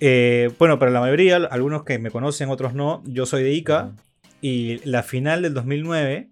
eh, 0.00 0.50
bueno, 0.58 0.78
para 0.78 0.90
la 0.90 1.00
mayoría, 1.00 1.36
algunos 1.36 1.84
que 1.84 1.98
me 1.98 2.10
conocen, 2.10 2.48
otros 2.50 2.74
no, 2.74 3.02
yo 3.06 3.26
soy 3.26 3.42
de 3.42 3.52
Ica. 3.52 3.92
Y 4.40 4.78
la 4.88 5.02
final 5.02 5.42
del 5.42 5.54
2009, 5.54 6.28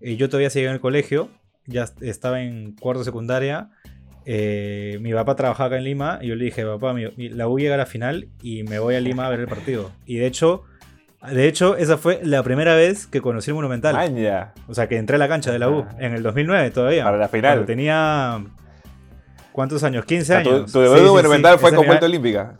eh, 0.00 0.16
yo 0.16 0.28
todavía 0.28 0.50
seguía 0.50 0.68
en 0.68 0.74
el 0.74 0.80
colegio, 0.80 1.30
ya 1.66 1.84
est- 1.84 2.02
estaba 2.02 2.42
en 2.42 2.72
cuarto 2.72 3.04
secundaria. 3.04 3.70
eh, 4.28 4.98
mi 5.02 5.12
papá 5.12 5.36
trabajaba 5.36 5.68
acá 5.68 5.76
en 5.78 5.84
Lima 5.84 6.18
y 6.20 6.26
yo 6.26 6.34
le 6.34 6.44
dije, 6.46 6.64
papá, 6.66 6.92
mi- 6.92 7.28
la 7.28 7.46
U 7.46 7.60
llega 7.60 7.76
a 7.76 7.78
la 7.78 7.86
final 7.86 8.26
y 8.42 8.64
me 8.64 8.80
voy 8.80 8.96
a 8.96 9.00
Lima 9.00 9.24
a 9.26 9.30
ver 9.30 9.38
el 9.38 9.46
partido. 9.46 9.92
Y 10.04 10.16
de 10.16 10.26
hecho, 10.26 10.64
de 11.30 11.46
hecho, 11.46 11.76
esa 11.76 11.96
fue 11.96 12.18
la 12.24 12.42
primera 12.42 12.74
vez 12.74 13.06
que 13.06 13.20
conocí 13.20 13.50
el 13.50 13.54
Monumental. 13.54 13.94
Maña. 13.94 14.52
O 14.66 14.74
sea, 14.74 14.88
que 14.88 14.96
entré 14.96 15.14
a 15.14 15.18
la 15.20 15.28
cancha 15.28 15.52
de 15.52 15.60
la 15.60 15.68
U 15.70 15.86
Ah. 15.88 15.94
en 16.00 16.12
el 16.12 16.24
2009 16.24 16.70
todavía. 16.72 17.04
Para 17.04 17.18
la 17.18 17.28
final. 17.28 17.52
Cuando 17.52 17.66
tenía... 17.66 18.44
¿Cuántos 19.52 19.82
años? 19.84 20.04
15 20.04 20.22
O 20.32 20.36
sea, 20.36 20.42
tu, 20.42 20.50
años. 20.56 20.72
tu 20.72 20.80
debut 20.80 20.98
Sí, 20.98 21.04
monumental 21.04 21.54
sí, 21.54 21.60
fue 21.60 21.70
esa 21.70 21.76
con 21.76 21.86
vuelta 21.86 22.06
olímpica. 22.06 22.54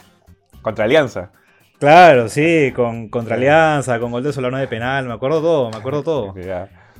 Contra 0.62 0.84
Alianza. 0.84 1.32
Claro, 1.78 2.28
sí, 2.28 2.72
con, 2.74 3.08
contra 3.08 3.36
Alianza, 3.36 3.98
con 4.00 4.10
gol 4.10 4.22
de 4.22 4.32
Solano 4.32 4.56
de 4.56 4.66
penal, 4.66 5.06
me 5.06 5.12
acuerdo 5.12 5.40
todo, 5.40 5.70
me 5.70 5.76
acuerdo 5.76 6.02
todo. 6.02 6.34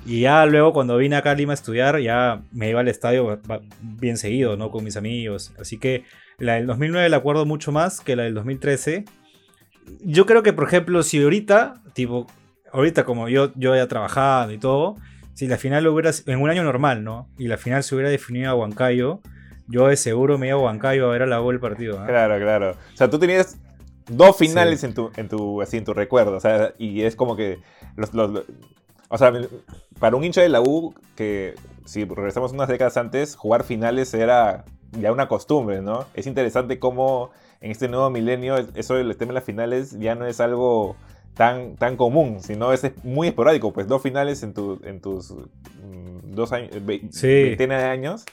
Y 0.05 0.21
ya 0.21 0.47
luego 0.47 0.73
cuando 0.73 0.97
vine 0.97 1.17
acá 1.17 1.33
a 1.33 1.35
Lima 1.35 1.53
a 1.53 1.55
estudiar, 1.55 1.99
ya 1.99 2.43
me 2.53 2.71
iba 2.71 2.81
al 2.81 2.89
estadio 2.89 3.41
bien 3.81 4.19
seguido, 4.19 4.57
¿no? 4.57 4.71
Con 4.71 4.85
mis 4.85 4.97
amigos. 4.97 5.53
Así 5.59 5.79
que 5.79 6.05
la 6.39 6.55
del 6.55 6.67
2009 6.67 7.09
la 7.09 7.17
acuerdo 7.17 7.45
mucho 7.47 7.73
más 7.73 8.01
que 8.01 8.15
la 8.15 8.25
del 8.25 8.35
2013. 8.35 9.05
Yo 10.03 10.27
creo 10.27 10.43
que, 10.43 10.53
por 10.53 10.69
ejemplo, 10.69 11.03
si 11.03 11.23
ahorita, 11.23 11.75
tipo, 11.93 12.27
ahorita 12.73 13.05
como 13.05 13.29
yo, 13.29 13.53
yo 13.57 13.75
ya 13.75 13.89
trabajado 13.89 14.53
y 14.53 14.59
todo, 14.59 14.97
si 15.35 15.49
la 15.49 15.57
final 15.57 15.85
lo 15.85 15.93
hubiera, 15.93 16.11
en 16.27 16.41
un 16.41 16.51
año 16.51 16.63
normal, 16.63 17.03
¿no? 17.03 17.29
Y 17.39 17.49
la 17.49 17.57
final 17.57 17.83
se 17.83 17.95
hubiera 17.95 18.11
definido 18.11 18.51
a 18.51 18.55
Huancayo, 18.55 19.21
yo 19.69 19.89
de 19.89 19.97
seguro 19.97 20.39
me 20.39 20.49
iba 20.49 20.57
a 20.57 20.61
Huancayo 20.61 21.09
a 21.09 21.13
ver 21.13 21.23
a 21.23 21.27
la 21.27 21.43
U 21.43 21.51
el 21.51 21.59
partido. 21.59 22.01
¿ah? 22.01 22.07
Claro, 22.07 22.39
claro. 22.39 22.71
O 22.71 22.97
sea, 22.97 23.11
tú 23.11 23.19
tenías 23.19 23.59
dos 24.09 24.37
finales 24.37 24.85
en, 24.85 24.95
tu, 24.95 25.11
en, 25.17 25.29
tu, 25.29 25.63
así, 25.63 25.77
en 25.77 25.85
tu 25.85 25.95
recuerdo. 25.95 26.37
O 26.37 26.41
sea, 26.41 26.73
y 26.79 27.03
es 27.03 27.17
como 27.17 27.37
que. 27.37 27.59
Los, 27.97 28.13
los- 28.15 28.31
los- 28.31 28.45
o 29.09 29.19
sea, 29.19 29.33
para 30.01 30.17
un 30.17 30.25
hincha 30.25 30.43
de 30.43 30.49
la 30.49 30.61
U, 30.61 30.93
que 31.15 31.55
si 31.85 32.05
regresamos 32.05 32.53
unas 32.53 32.69
décadas 32.69 32.97
antes, 32.97 33.37
jugar 33.37 33.63
finales 33.63 34.13
era 34.15 34.65
ya 35.01 35.13
una 35.13 35.29
costumbre, 35.29 35.81
¿no? 35.81 36.07
Es 36.15 36.27
interesante 36.27 36.79
cómo 36.81 37.31
en 37.61 37.71
este 37.71 37.89
nuevo 37.89 38.11
milenio 38.11 38.57
eso 38.75 38.95
del 38.95 39.17
tema 39.17 39.31
de 39.31 39.35
las 39.35 39.45
finales 39.45 39.97
ya 39.99 40.15
no 40.17 40.27
es 40.27 40.41
algo 40.41 40.97
tan, 41.35 41.77
tan 41.77 41.97
común, 41.97 42.39
sino 42.43 42.73
es 42.73 42.83
muy 43.05 43.29
esporádico. 43.29 43.73
Pues 43.73 43.87
dos 43.87 44.03
finales 44.03 44.43
en, 44.43 44.55
tu, 44.55 44.81
en 44.85 45.01
tus 45.01 45.31
mm, 45.33 46.33
dos 46.35 46.53
años, 46.53 46.71
Sí. 47.11 47.57
años. 47.73 48.25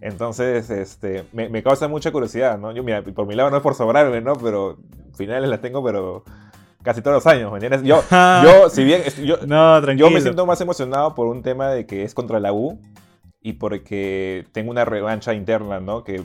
Entonces, 0.00 0.70
este, 0.70 1.24
me, 1.32 1.48
me 1.48 1.62
causa 1.62 1.86
mucha 1.88 2.10
curiosidad, 2.10 2.58
¿no? 2.58 2.72
Yo, 2.72 2.82
mira, 2.82 3.02
por 3.02 3.26
mi 3.26 3.34
lado 3.34 3.50
no 3.50 3.56
es 3.58 3.62
por 3.62 3.74
sobrarme, 3.74 4.20
¿no? 4.20 4.34
Pero 4.34 4.78
finales 5.14 5.48
las 5.50 5.60
tengo, 5.60 5.84
pero 5.84 6.24
casi 6.82 7.02
todos 7.02 7.16
los 7.16 7.26
años, 7.26 7.50
¿me? 7.52 7.82
Yo, 7.82 8.02
yo 8.42 8.70
si 8.70 8.84
bien, 8.84 9.02
yo, 9.24 9.36
No, 9.46 9.80
tranquilo. 9.82 10.08
yo 10.08 10.14
me 10.14 10.20
siento 10.22 10.46
más 10.46 10.60
emocionado 10.60 11.14
por 11.14 11.26
un 11.26 11.42
tema 11.42 11.68
de 11.70 11.84
que 11.86 12.02
es 12.04 12.14
contra 12.14 12.40
la 12.40 12.52
U 12.52 12.80
y 13.42 13.54
porque 13.54 14.46
tengo 14.52 14.70
una 14.70 14.84
revancha 14.84 15.32
interna, 15.34 15.80
¿no? 15.80 16.04
Que 16.04 16.22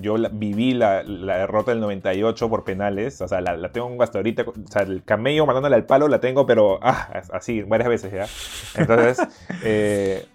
yo 0.00 0.16
la- 0.18 0.28
viví 0.30 0.72
la, 0.74 1.02
la 1.02 1.38
derrota 1.38 1.70
del 1.70 1.80
98 1.80 2.48
por 2.48 2.64
penales, 2.64 3.20
o 3.22 3.28
sea, 3.28 3.40
la, 3.42 3.56
la 3.56 3.72
tengo 3.72 4.02
hasta 4.02 4.18
ahorita, 4.18 4.42
o 4.42 4.52
sea, 4.70 4.82
el 4.82 5.02
camello 5.04 5.44
mandándole 5.46 5.76
al 5.76 5.84
palo 5.86 6.08
la 6.08 6.20
tengo, 6.20 6.44
pero 6.46 6.78
ah, 6.82 7.22
así, 7.32 7.62
varias 7.62 7.88
veces 7.88 8.12
ya. 8.12 8.80
Entonces, 8.80 9.18
eh, 9.64 10.26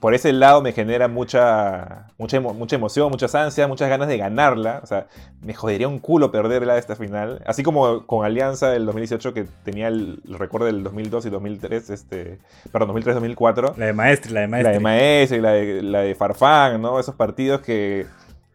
por 0.00 0.14
ese 0.14 0.32
lado 0.32 0.62
me 0.62 0.72
genera 0.72 1.08
mucha, 1.08 2.06
mucha, 2.18 2.36
emo- 2.40 2.54
mucha 2.54 2.76
emoción, 2.76 3.10
muchas 3.10 3.34
ansias, 3.34 3.68
muchas 3.68 3.88
ganas 3.88 4.06
de 4.08 4.16
ganarla. 4.16 4.80
O 4.82 4.86
sea, 4.86 5.06
me 5.42 5.54
jodería 5.54 5.88
un 5.88 5.98
culo 5.98 6.30
perderla 6.30 6.78
esta 6.78 6.94
final. 6.94 7.42
Así 7.46 7.62
como 7.62 8.06
con 8.06 8.24
Alianza 8.24 8.70
del 8.70 8.86
2018, 8.86 9.34
que 9.34 9.46
tenía 9.64 9.88
el, 9.88 10.20
el 10.28 10.38
recuerdo 10.38 10.66
del 10.66 10.84
2002 10.84 11.26
y 11.26 11.30
2003, 11.30 11.90
este, 11.90 12.38
perdón, 12.70 12.90
2003-2004. 12.96 13.76
La 13.76 13.86
de 13.86 13.92
Maestri, 13.92 14.32
la 14.32 14.40
de 14.42 14.46
La 14.46 14.50
Maestri. 14.50 14.72
de 14.74 14.80
Maestro 14.80 15.36
y 15.38 15.40
la 15.40 15.50
de, 15.52 15.82
la 15.82 16.00
de 16.02 16.14
Farfán, 16.14 16.80
¿no? 16.80 17.00
Esos 17.00 17.14
partidos 17.16 17.60
que, 17.62 18.06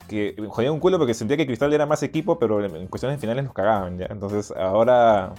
que 0.08 0.36
me 0.40 0.48
jodían 0.48 0.74
un 0.74 0.80
culo 0.80 0.98
porque 0.98 1.14
sentía 1.14 1.36
que 1.38 1.46
Cristal 1.46 1.74
era 1.74 1.86
más 1.86 2.04
equipo, 2.04 2.40
pero 2.40 2.64
en 2.64 2.88
cuestiones 2.88 3.20
finales 3.20 3.44
nos 3.44 3.54
cagaban, 3.54 3.98
¿ya? 3.98 4.08
Entonces 4.10 4.54
ahora... 4.56 5.34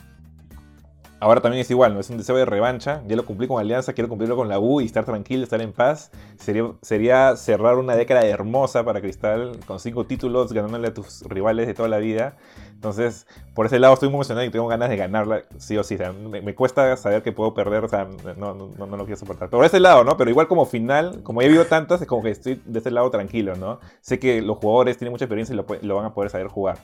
Ahora 1.21 1.41
también 1.41 1.63
es 1.63 1.71
igual, 1.71 1.95
¿no? 1.95 2.01
Es 2.01 2.11
un 2.11 2.19
deseo 2.19 2.37
de 2.37 2.45
revancha. 2.45 3.03
Ya 3.07 3.17
lo 3.17 3.25
cumplí 3.25 3.47
con 3.47 3.61
Alianza, 3.61 3.93
quiero 3.93 4.09
cumplirlo 4.09 4.37
con 4.37 4.49
la 4.49 4.59
U 4.59 4.81
y 4.81 4.85
estar 4.85 5.05
tranquilo, 5.05 5.43
estar 5.45 5.63
en 5.63 5.73
paz. 5.73 6.11
Sería, 6.37 6.65
sería 6.83 7.37
cerrar 7.37 7.77
una 7.77 7.97
década 7.97 8.27
hermosa 8.27 8.85
para 8.85 9.01
Cristal 9.01 9.59
con 9.67 9.81
cinco 9.81 10.05
títulos, 10.07 10.53
ganándole 10.53 10.89
a 10.89 10.95
tus 10.95 11.23
rivales 11.23 11.67
de 11.67 11.75
toda 11.75 11.89
la 11.89 11.99
vida. 11.99 12.37
Entonces, 12.75 13.27
por 13.55 13.65
ese 13.65 13.79
lado 13.79 13.95
estoy 13.95 14.11
muy 14.11 14.17
emocionado 14.17 14.47
y 14.47 14.51
tengo 14.51 14.67
ganas 14.67 14.91
de 14.91 14.97
ganarla, 14.97 15.45
sí 15.57 15.79
o 15.79 15.85
sí. 15.85 15.95
O 15.95 15.99
sea, 15.99 16.13
me, 16.13 16.43
me 16.43 16.55
cuesta 16.55 16.95
saber 16.99 17.23
que 17.23 17.33
puedo 17.33 17.55
perder, 17.55 17.85
o 17.85 17.89
sea, 17.89 18.07
no, 18.37 18.55
no, 18.55 18.69
no, 18.77 18.97
lo 18.97 19.05
quiero 19.07 19.17
soportar. 19.17 19.49
Pero 19.49 19.61
por 19.61 19.67
ese 19.67 19.81
lado, 19.81 20.05
¿no? 20.05 20.19
Pero 20.19 20.29
igual 20.29 20.49
como 20.49 20.67
final, 20.67 21.23
como 21.23 21.41
he 21.41 21.47
vivido 21.47 21.65
tantas, 21.65 22.03
es 22.03 22.07
como 22.07 22.23
que 22.23 22.31
estoy 22.31 22.61
de 22.67 22.81
ese 22.81 22.91
lado 22.91 23.11
tranquilo, 23.11 23.57
¿no? 23.57 23.81
Sé 24.03 24.19
que 24.19 24.43
los 24.43 24.59
jugadores 24.59 24.99
tienen 24.99 25.13
mucha 25.13 25.25
experiencia 25.25 25.55
y 25.55 25.57
lo, 25.57 25.65
lo 25.81 25.97
van 25.97 26.05
a 26.05 26.13
poder 26.13 26.29
saber 26.29 26.49
jugar. 26.49 26.77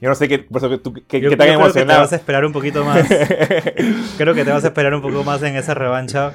Yo 0.00 0.08
no 0.10 0.14
sé 0.14 0.28
qué, 0.28 0.38
por 0.40 0.58
eso 0.58 0.68
que 0.68 0.78
tú, 0.78 0.92
qué, 1.08 1.20
Yo, 1.20 1.30
tan 1.30 1.38
creo 1.38 1.46
que 1.46 1.46
te 1.46 1.52
emocionado. 1.52 2.00
vas 2.00 2.12
a 2.12 2.16
esperar 2.16 2.44
un 2.44 2.52
poquito 2.52 2.84
más. 2.84 3.06
creo 4.18 4.34
que 4.34 4.44
te 4.44 4.50
vas 4.50 4.64
a 4.64 4.68
esperar 4.68 4.94
un 4.94 5.02
poco 5.02 5.24
más 5.24 5.42
en 5.42 5.56
esa 5.56 5.74
revancha. 5.74 6.32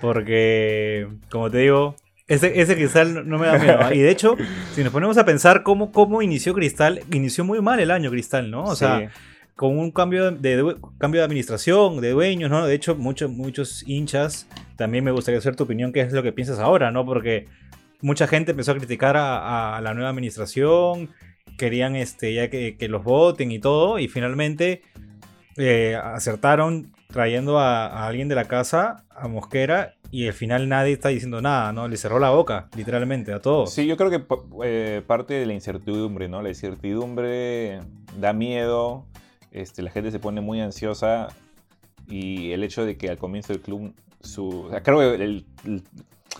Porque, 0.00 1.06
como 1.30 1.50
te 1.50 1.58
digo, 1.58 1.94
ese, 2.26 2.60
ese 2.60 2.74
cristal 2.74 3.28
no- 3.28 3.38
me 3.38 3.46
da 3.46 3.58
miedo. 3.58 3.92
Y 3.92 3.98
de 4.00 4.10
hecho, 4.10 4.36
si 4.74 4.82
nos 4.82 4.92
ponemos 4.92 5.16
a 5.18 5.24
pensar 5.24 5.62
cómo, 5.62 5.92
cómo 5.92 6.22
inició 6.22 6.54
Cristal, 6.54 7.00
inició 7.12 7.44
muy 7.44 7.60
mal 7.60 7.80
el 7.80 7.90
año 7.90 8.10
Cristal, 8.10 8.50
¿no? 8.50 8.64
O 8.64 8.74
sea, 8.76 9.10
con 9.56 9.78
un 9.78 9.90
cambio 9.90 10.30
de, 10.30 10.62
due- 10.62 10.76
cambio 10.98 11.20
de 11.20 11.24
administración, 11.26 12.00
de 12.00 12.10
dueños, 12.10 12.50
¿no? 12.50 12.66
De 12.66 12.74
hecho, 12.74 12.94
muchos, 12.96 13.30
muchos 13.30 13.84
hinchas, 13.86 14.46
también 14.76 15.04
me 15.04 15.10
gustaría 15.10 15.40
saber 15.40 15.56
tu 15.56 15.64
opinión, 15.64 15.92
qué 15.92 16.00
es 16.00 16.12
lo 16.12 16.22
que 16.22 16.32
piensas 16.32 16.58
ahora, 16.58 16.90
¿no? 16.90 17.04
Porque 17.04 17.46
mucha 18.00 18.26
gente 18.26 18.52
empezó 18.52 18.72
a 18.72 18.76
criticar 18.76 19.16
a, 19.18 19.76
a 19.76 19.80
la 19.82 19.92
nueva 19.92 20.08
administración, 20.08 21.10
querían 21.60 21.94
este, 21.94 22.32
ya 22.32 22.48
que, 22.48 22.74
los 22.88 23.04
voten 23.04 23.52
y 23.52 23.58
todo, 23.58 23.98
y 23.98 24.08
finalmente 24.08 24.80
eh, 25.58 25.94
acertaron 25.94 26.90
trayendo 27.08 27.58
a, 27.58 28.06
alguien 28.06 28.28
de 28.28 28.34
la 28.34 28.46
casa, 28.46 29.04
a 29.14 29.28
Mosquera, 29.28 29.92
y 30.10 30.26
al 30.26 30.32
final 30.32 30.70
nadie 30.70 30.94
está 30.94 31.10
diciendo 31.10 31.42
nada, 31.42 31.74
¿no? 31.74 31.86
Le 31.86 31.98
cerró 31.98 32.18
la 32.18 32.30
boca, 32.30 32.70
literalmente, 32.74 33.34
a 33.34 33.40
todos. 33.40 33.74
Sí, 33.74 33.86
yo 33.86 33.98
creo 33.98 34.08
que 34.08 34.24
eh, 34.64 35.02
parte 35.06 35.34
de 35.34 35.44
la 35.44 35.52
incertidumbre, 35.52 36.28
¿no? 36.28 36.40
La 36.40 36.48
incertidumbre 36.48 37.80
da 38.18 38.32
miedo, 38.32 39.04
este, 39.52 39.82
la 39.82 39.90
gente 39.90 40.10
se 40.10 40.18
pone 40.18 40.40
muy 40.40 40.62
ansiosa 40.62 41.28
y 42.08 42.52
el 42.52 42.64
hecho 42.64 42.86
de 42.86 42.96
que 42.96 43.10
al 43.10 43.18
comienzo 43.18 43.52
del 43.52 43.60
club, 43.60 43.92
su, 44.22 44.70
creo 44.82 44.98
que 44.98 45.22
el- 45.22 45.44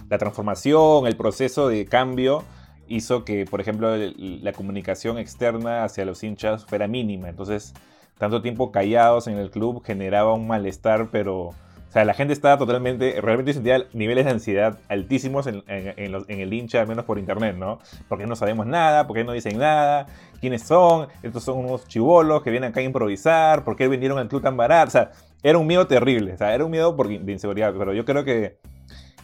la 0.09 0.17
transformación, 0.17 1.07
el 1.07 1.17
proceso 1.17 1.69
de 1.69 1.85
cambio 1.85 2.43
hizo 2.91 3.25
que, 3.25 3.47
por 3.47 3.63
ejemplo, 3.63 3.97
la 3.97 4.53
comunicación 4.53 5.17
externa 5.17 5.85
hacia 5.85 6.05
los 6.05 6.23
hinchas 6.23 6.67
fuera 6.67 6.87
mínima. 6.87 7.31
Entonces, 7.31 7.73
tanto 8.19 8.43
tiempo 8.43 8.71
callados 8.73 9.27
en 9.29 9.39
el 9.39 9.51
club 9.51 9.83
generaba 9.85 10.35
un 10.35 10.47
malestar, 10.47 11.09
pero... 11.11 11.55
O 11.89 11.93
sea, 11.93 12.05
la 12.05 12.15
gente 12.15 12.33
estaba 12.33 12.57
totalmente, 12.57 13.21
realmente 13.21 13.53
sentía 13.53 13.85
niveles 13.93 14.25
de 14.25 14.31
ansiedad 14.31 14.79
altísimos 14.89 15.49
en, 15.49 15.65
en- 15.67 15.95
en 15.97 16.13
los- 16.13 16.29
en 16.29 16.39
el 16.39 16.53
hincha, 16.53 16.81
al 16.81 16.87
menos 16.87 17.05
por 17.05 17.19
internet, 17.19 17.57
¿no? 17.57 17.81
Porque 18.09 18.29
no 18.29 18.37
sabemos 18.37 18.65
nada, 18.67 19.09
porque 19.09 19.25
no 19.25 19.33
dicen 19.33 19.59
nada, 19.59 20.07
quiénes 20.41 20.63
son, 20.63 21.09
estos 21.25 21.43
son 21.43 21.59
unos 21.59 21.89
chivolos 21.89 22.43
que 22.43 22.51
vienen 22.51 22.71
acá 22.71 22.79
a 22.79 22.85
improvisar, 22.85 23.65
por 23.65 23.75
qué 23.75 23.89
vinieron 23.89 24.19
al 24.19 24.29
club 24.29 24.41
tan 24.41 24.57
barato, 24.57 24.87
o 24.87 24.91
sea, 24.93 25.11
era 25.43 25.59
un 25.59 25.67
miedo 25.67 25.89
terrible, 25.89 26.35
o 26.35 26.37
sea, 26.37 26.55
era 26.55 26.65
un 26.65 26.71
miedo 26.71 26.95
por, 26.95 27.09
de 27.09 27.33
inseguridad, 27.33 27.75
pero 27.77 27.93
yo 27.93 28.05
creo 28.05 28.23
que, 28.25 28.59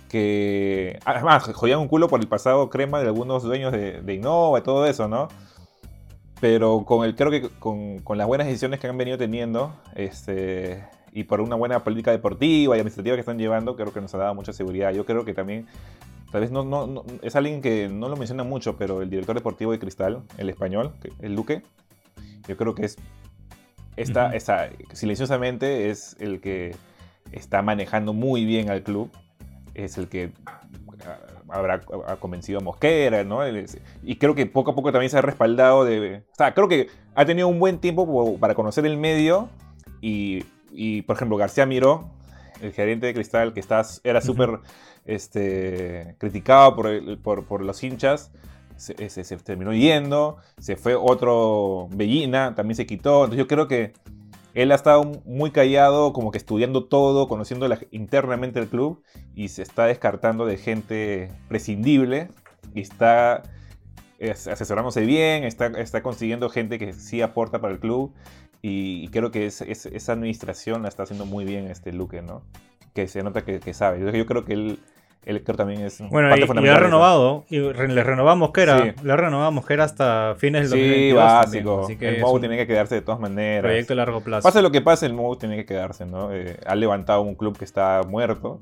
que 0.09 0.99
además, 1.05 1.45
jodían 1.55 1.81
un 1.81 1.89
culo 1.89 2.09
por 2.09 2.21
el 2.21 2.29
pasado 2.29 2.71
crema 2.71 3.01
de 3.01 3.07
algunos 3.07 3.43
dueños 3.43 3.73
de, 3.73 4.01
de 4.03 4.15
Innova 4.15 4.59
y 4.59 4.63
todo 4.63 4.87
eso, 4.87 5.09
¿no? 5.09 5.29
Pero 6.41 6.85
con 6.85 7.05
el, 7.05 7.15
creo 7.17 7.31
que 7.31 7.49
con, 7.49 7.99
con 8.01 8.19
las 8.19 8.27
buenas 8.27 8.47
decisiones 8.47 8.79
que 8.79 8.87
han 8.87 8.99
venido 8.99 9.17
teniendo, 9.17 9.75
este, 9.95 10.85
y 11.13 11.25
por 11.25 11.41
una 11.41 11.57
buena 11.57 11.83
política 11.83 12.11
deportiva 12.11 12.77
y 12.77 12.81
administrativa 12.81 13.17
que 13.17 13.21
están 13.21 13.39
llevando, 13.39 13.75
creo 13.75 13.93
que 13.93 14.01
nos 14.03 14.15
ha 14.15 14.19
dado 14.19 14.35
mucha 14.35 14.53
seguridad. 14.53 14.93
Yo 14.93 15.07
creo 15.07 15.25
que 15.25 15.33
también, 15.33 15.67
tal 16.31 16.43
vez 16.43 16.51
no, 16.51 16.63
no, 16.63 16.87
no- 16.87 17.05
es 17.23 17.37
alguien 17.37 17.63
que 17.63 17.89
no 17.89 18.09
lo 18.11 18.17
menciona 18.17 18.45
mucho, 18.45 18.77
pero 18.77 19.01
el 19.01 19.09
director 19.09 19.35
deportivo 19.35 19.73
de 19.73 19.79
Cristal, 19.79 20.23
el 20.37 20.51
español, 20.51 20.93
el 21.21 21.35
Luque, 21.35 21.63
yo 22.47 22.57
creo 22.59 22.75
que 22.75 22.85
es, 22.85 22.97
está, 23.97 24.35
está- 24.35 24.69
silenciosamente 24.93 25.89
es 25.91 26.17
el 26.21 26.41
que 26.41 26.77
está 27.33 27.63
manejando 27.63 28.13
muy 28.13 28.45
bien 28.45 28.69
al 28.71 28.83
club. 28.83 29.11
Es 29.77 29.99
el 29.99 30.09
que 30.09 30.33
ah, 31.05 31.19
habrá 31.51 31.83
ha 32.09 32.17
convencido 32.17 32.61
a 32.61 32.63
Mosquera, 32.63 33.25
¿no? 33.25 33.41
Y 34.03 34.17
creo 34.17 34.35
que 34.35 34.47
poco 34.47 34.71
a 34.71 34.75
poco 34.75 34.91
también 34.91 35.11
se 35.11 35.19
ha 35.19 35.23
respaldado 35.23 35.85
de... 35.85 36.23
O 36.33 36.35
sea, 36.35 36.55
creo 36.55 36.67
que 36.67 36.89
ha 37.15 37.27
tenido 37.27 37.47
un 37.49 37.59
buen 37.59 37.79
tiempo 37.79 38.07
po- 38.07 38.39
para 38.39 38.55
conocer 38.55 38.87
el 38.87 38.97
medio 38.97 39.51
y, 40.01 40.45
y, 40.73 41.03
por 41.03 41.17
ejemplo, 41.17 41.37
García 41.37 41.67
Miró, 41.67 42.09
el 42.63 42.73
gerente 42.73 43.07
de 43.07 43.13
Cristal, 43.15 43.53
que 43.53 43.61
está, 43.61 43.83
era 44.03 44.23
súper 44.23 44.61
este, 45.05 46.17
criticado 46.19 46.75
por, 46.75 46.87
el- 46.87 47.19
por, 47.19 47.45
por 47.45 47.61
los 47.63 47.83
hinchas, 47.85 48.31
se, 48.77 49.11
se- 49.11 49.25
se 49.25 49.37
terminó 49.37 49.73
yendo, 49.75 50.39
se 50.59 50.77
fue 50.77 50.95
otro 50.95 51.89
Bellina, 51.93 52.55
también 52.55 52.77
se 52.77 52.87
quitó. 52.87 53.25
Entonces 53.25 53.39
yo 53.39 53.47
creo 53.47 53.69
que 53.69 53.93
él 54.57 54.73
ha 54.73 54.77
estado 54.77 55.05
muy 55.27 55.53
callado, 55.53 56.13
como 56.15 56.33
que 56.33 56.39
estudiando 56.39 56.87
todo, 56.87 57.29
conociendo 57.29 57.69
internamente 57.93 58.59
el 58.61 58.69
club 58.69 59.03
y 59.35 59.49
se 59.49 59.63
está 59.63 59.87
descartando 59.87 60.47
de 60.47 60.59
gente 60.59 61.31
prescindible 61.49 62.29
y 62.75 62.81
está 62.83 63.43
es- 64.19 64.47
asesorándose 64.49 65.03
bien, 65.03 65.45
está, 65.45 65.67
está 65.69 66.03
consiguiendo 66.03 66.49
gente 66.51 66.79
que 66.79 66.93
sí 66.93 67.23
aporta 67.23 67.61
para 67.61 67.75
el 67.75 67.81
club 67.81 68.15
y, 68.63 69.09
creo 69.09 69.31
que 69.31 69.47
es- 69.47 69.61
es- 69.63 69.87
esa 69.87 70.13
administración 70.13 70.83
la 70.83 70.89
está 70.89 71.05
haciendo 71.05 71.27
muy 71.27 71.45
bien 71.45 71.67
este 71.71 71.93
Luque, 71.93 72.23
¿no? 72.23 72.43
Que 72.95 73.09
se 73.09 73.23
nota 73.23 73.45
que, 73.45 73.61
que 73.61 73.75
sabe. 73.75 74.01
Yo, 74.01 74.11
yo 74.11 74.27
creo 74.27 74.45
que 74.45 74.55
él, 74.55 74.79
él 75.27 75.43
creo 75.45 75.57
también 75.57 75.83
es 75.83 75.99
Bueno, 76.09 76.29
parte 76.31 76.41
y, 76.41 76.45
y 76.45 76.47
fundamental 76.47 76.77
ha 76.77 76.81
de 76.81 76.87
eso. 76.87 76.91
renovado. 76.97 77.45
Y 77.51 77.61
re- 77.61 77.89
le 77.89 78.03
renovamos 78.03 78.53
que 78.53 78.63
era. 78.63 78.79
Sí. 78.83 78.93
Le 79.03 79.17
renovamos 79.17 79.67
que 79.67 79.75
era 79.75 79.85
hasta 79.85 80.35
fines 80.39 80.71
del 80.71 80.79
Sí, 80.81 80.85
2022 81.11 81.23
básico. 81.25 81.53
también, 81.71 81.85
así 81.85 81.97
que 81.97 82.09
el 82.09 82.21
Mou 82.23 82.35
un 82.35 82.41
tiene 82.41 82.57
que 82.57 82.67
quedarse 82.67 82.95
de 82.95 83.03
todas 83.03 83.21
maneras. 83.21 83.63
proyecto 83.63 83.93
a 83.93 83.97
largo 83.97 84.21
plazo. 84.23 84.43
Pase 84.49 84.63
lo 84.63 84.71
que 84.71 84.81
pase, 84.81 85.05
el 85.07 85.13
Mou 85.15 85.37
tiene 85.37 85.57
que 85.57 85.67
quedarse, 85.67 86.07
¿no? 86.07 86.33
Eh, 86.33 86.57
ha 86.67 86.75
levantado 86.75 87.21
un 87.23 87.35
club 87.35 87.59
que 87.59 87.65
está 87.67 88.01
muerto, 88.09 88.59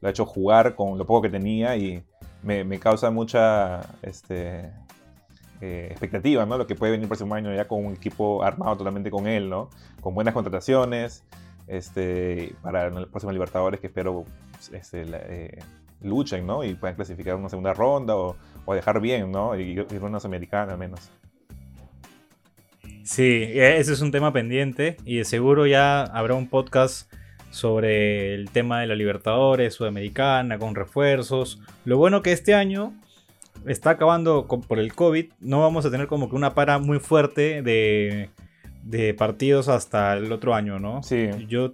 lo 0.00 0.08
ha 0.08 0.10
hecho 0.10 0.26
jugar 0.26 0.74
con 0.74 0.98
lo 0.98 1.06
poco 1.06 1.22
que 1.22 1.30
tenía 1.30 1.76
y 1.76 2.02
me, 2.42 2.64
me 2.64 2.78
causa 2.78 3.10
mucha 3.10 3.80
este, 4.02 4.70
eh, 5.60 5.88
expectativa, 5.90 6.44
¿no? 6.46 6.58
Lo 6.58 6.66
que 6.66 6.74
puede 6.74 6.92
venir 6.92 7.04
el 7.04 7.08
próximo 7.08 7.34
año 7.34 7.54
ya 7.54 7.66
con 7.66 7.84
un 7.84 7.92
equipo 7.94 8.42
armado 8.42 8.76
totalmente 8.76 9.10
con 9.10 9.26
él, 9.26 9.48
¿no? 9.50 9.70
Con 10.00 10.14
buenas 10.14 10.34
contrataciones 10.34 11.24
este, 11.66 12.54
para 12.62 12.86
el 12.86 13.06
próximo 13.08 13.32
Libertadores 13.32 13.80
que 13.80 13.88
espero 13.88 14.24
este, 14.72 15.04
la- 15.04 15.18
eh, 15.22 15.58
luchen, 16.02 16.46
¿no? 16.46 16.64
Y 16.64 16.74
puedan 16.74 16.96
clasificar 16.96 17.34
una 17.36 17.48
segunda 17.48 17.74
ronda 17.74 18.16
o, 18.16 18.36
o 18.64 18.74
dejar 18.74 19.00
bien, 19.00 19.30
¿no? 19.32 19.58
Y 19.58 19.62
ir 19.72 19.86
a 20.00 20.04
una 20.04 20.20
Sudamericana 20.20 20.72
al 20.72 20.78
menos. 20.78 21.10
Sí, 23.04 23.22
e- 23.24 23.78
ese 23.78 23.92
es 23.92 24.00
un 24.00 24.10
tema 24.10 24.32
pendiente 24.32 24.96
y 25.04 25.16
de 25.18 25.24
seguro 25.24 25.66
ya 25.66 26.02
habrá 26.02 26.34
un 26.34 26.48
podcast 26.48 27.10
sobre 27.50 28.34
el 28.34 28.50
tema 28.50 28.80
de 28.80 28.86
la 28.86 28.94
Libertadores, 28.94 29.74
Sudamericana, 29.74 30.58
con 30.58 30.74
refuerzos. 30.74 31.60
Lo 31.84 31.96
bueno 31.96 32.20
que 32.22 32.32
este 32.32 32.54
año 32.54 32.92
está 33.66 33.90
acabando 33.90 34.46
con- 34.46 34.60
por 34.60 34.78
el 34.78 34.94
COVID, 34.94 35.32
no 35.40 35.60
vamos 35.62 35.86
a 35.86 35.90
tener 35.90 36.06
como 36.06 36.28
que 36.28 36.36
una 36.36 36.54
para 36.54 36.78
muy 36.78 36.98
fuerte 37.00 37.62
de, 37.62 38.28
de 38.82 39.14
partidos 39.14 39.68
hasta 39.68 40.12
el 40.14 40.30
otro 40.30 40.54
año, 40.54 40.78
¿no? 40.78 41.02
Sí. 41.02 41.30
Yo 41.48 41.72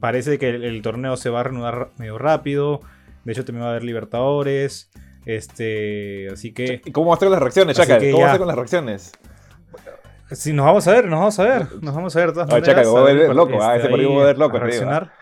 parece 0.00 0.38
que 0.38 0.48
el, 0.50 0.64
el 0.64 0.82
torneo 0.82 1.16
se 1.16 1.30
va 1.30 1.40
a 1.40 1.42
reanudar 1.44 1.90
medio 1.96 2.18
rápido. 2.18 2.80
De 3.24 3.32
hecho, 3.32 3.44
también 3.44 3.62
va 3.64 3.68
a 3.68 3.70
haber 3.70 3.84
Libertadores. 3.84 4.90
Este, 5.24 6.28
así 6.32 6.52
que 6.52 6.82
¿Y 6.84 6.90
cómo 6.90 7.06
van 7.06 7.12
a 7.12 7.16
estar 7.16 7.28
las 7.30 7.40
reacciones, 7.40 7.78
que 7.78 7.86
¿Cómo 7.86 8.22
van 8.22 8.22
a 8.22 8.26
estar 8.26 8.38
con 8.38 8.46
las 8.48 8.56
reacciones? 8.56 9.12
Sí, 10.32 10.52
nos 10.52 10.64
vamos 10.66 10.88
a 10.88 10.92
ver, 10.92 11.04
nos 11.08 11.18
vamos 11.20 11.38
a 11.38 11.42
ver. 11.44 11.66
Nos 11.82 11.94
vamos 11.94 12.16
a 12.16 12.18
ver 12.20 12.32
todas 12.32 12.48
Ay, 12.48 12.60
maneras. 12.62 12.86
chaca, 12.86 12.98
a 12.98 13.02
ver 13.04 13.34
loco, 13.34 13.52
part- 13.52 13.62
ah, 13.62 13.76
ese 13.76 13.88
partido 13.88 14.10
a 14.10 14.14
volver 14.14 14.38
loco, 14.38 14.56
a 14.56 14.60
reaccionar. 14.60 15.12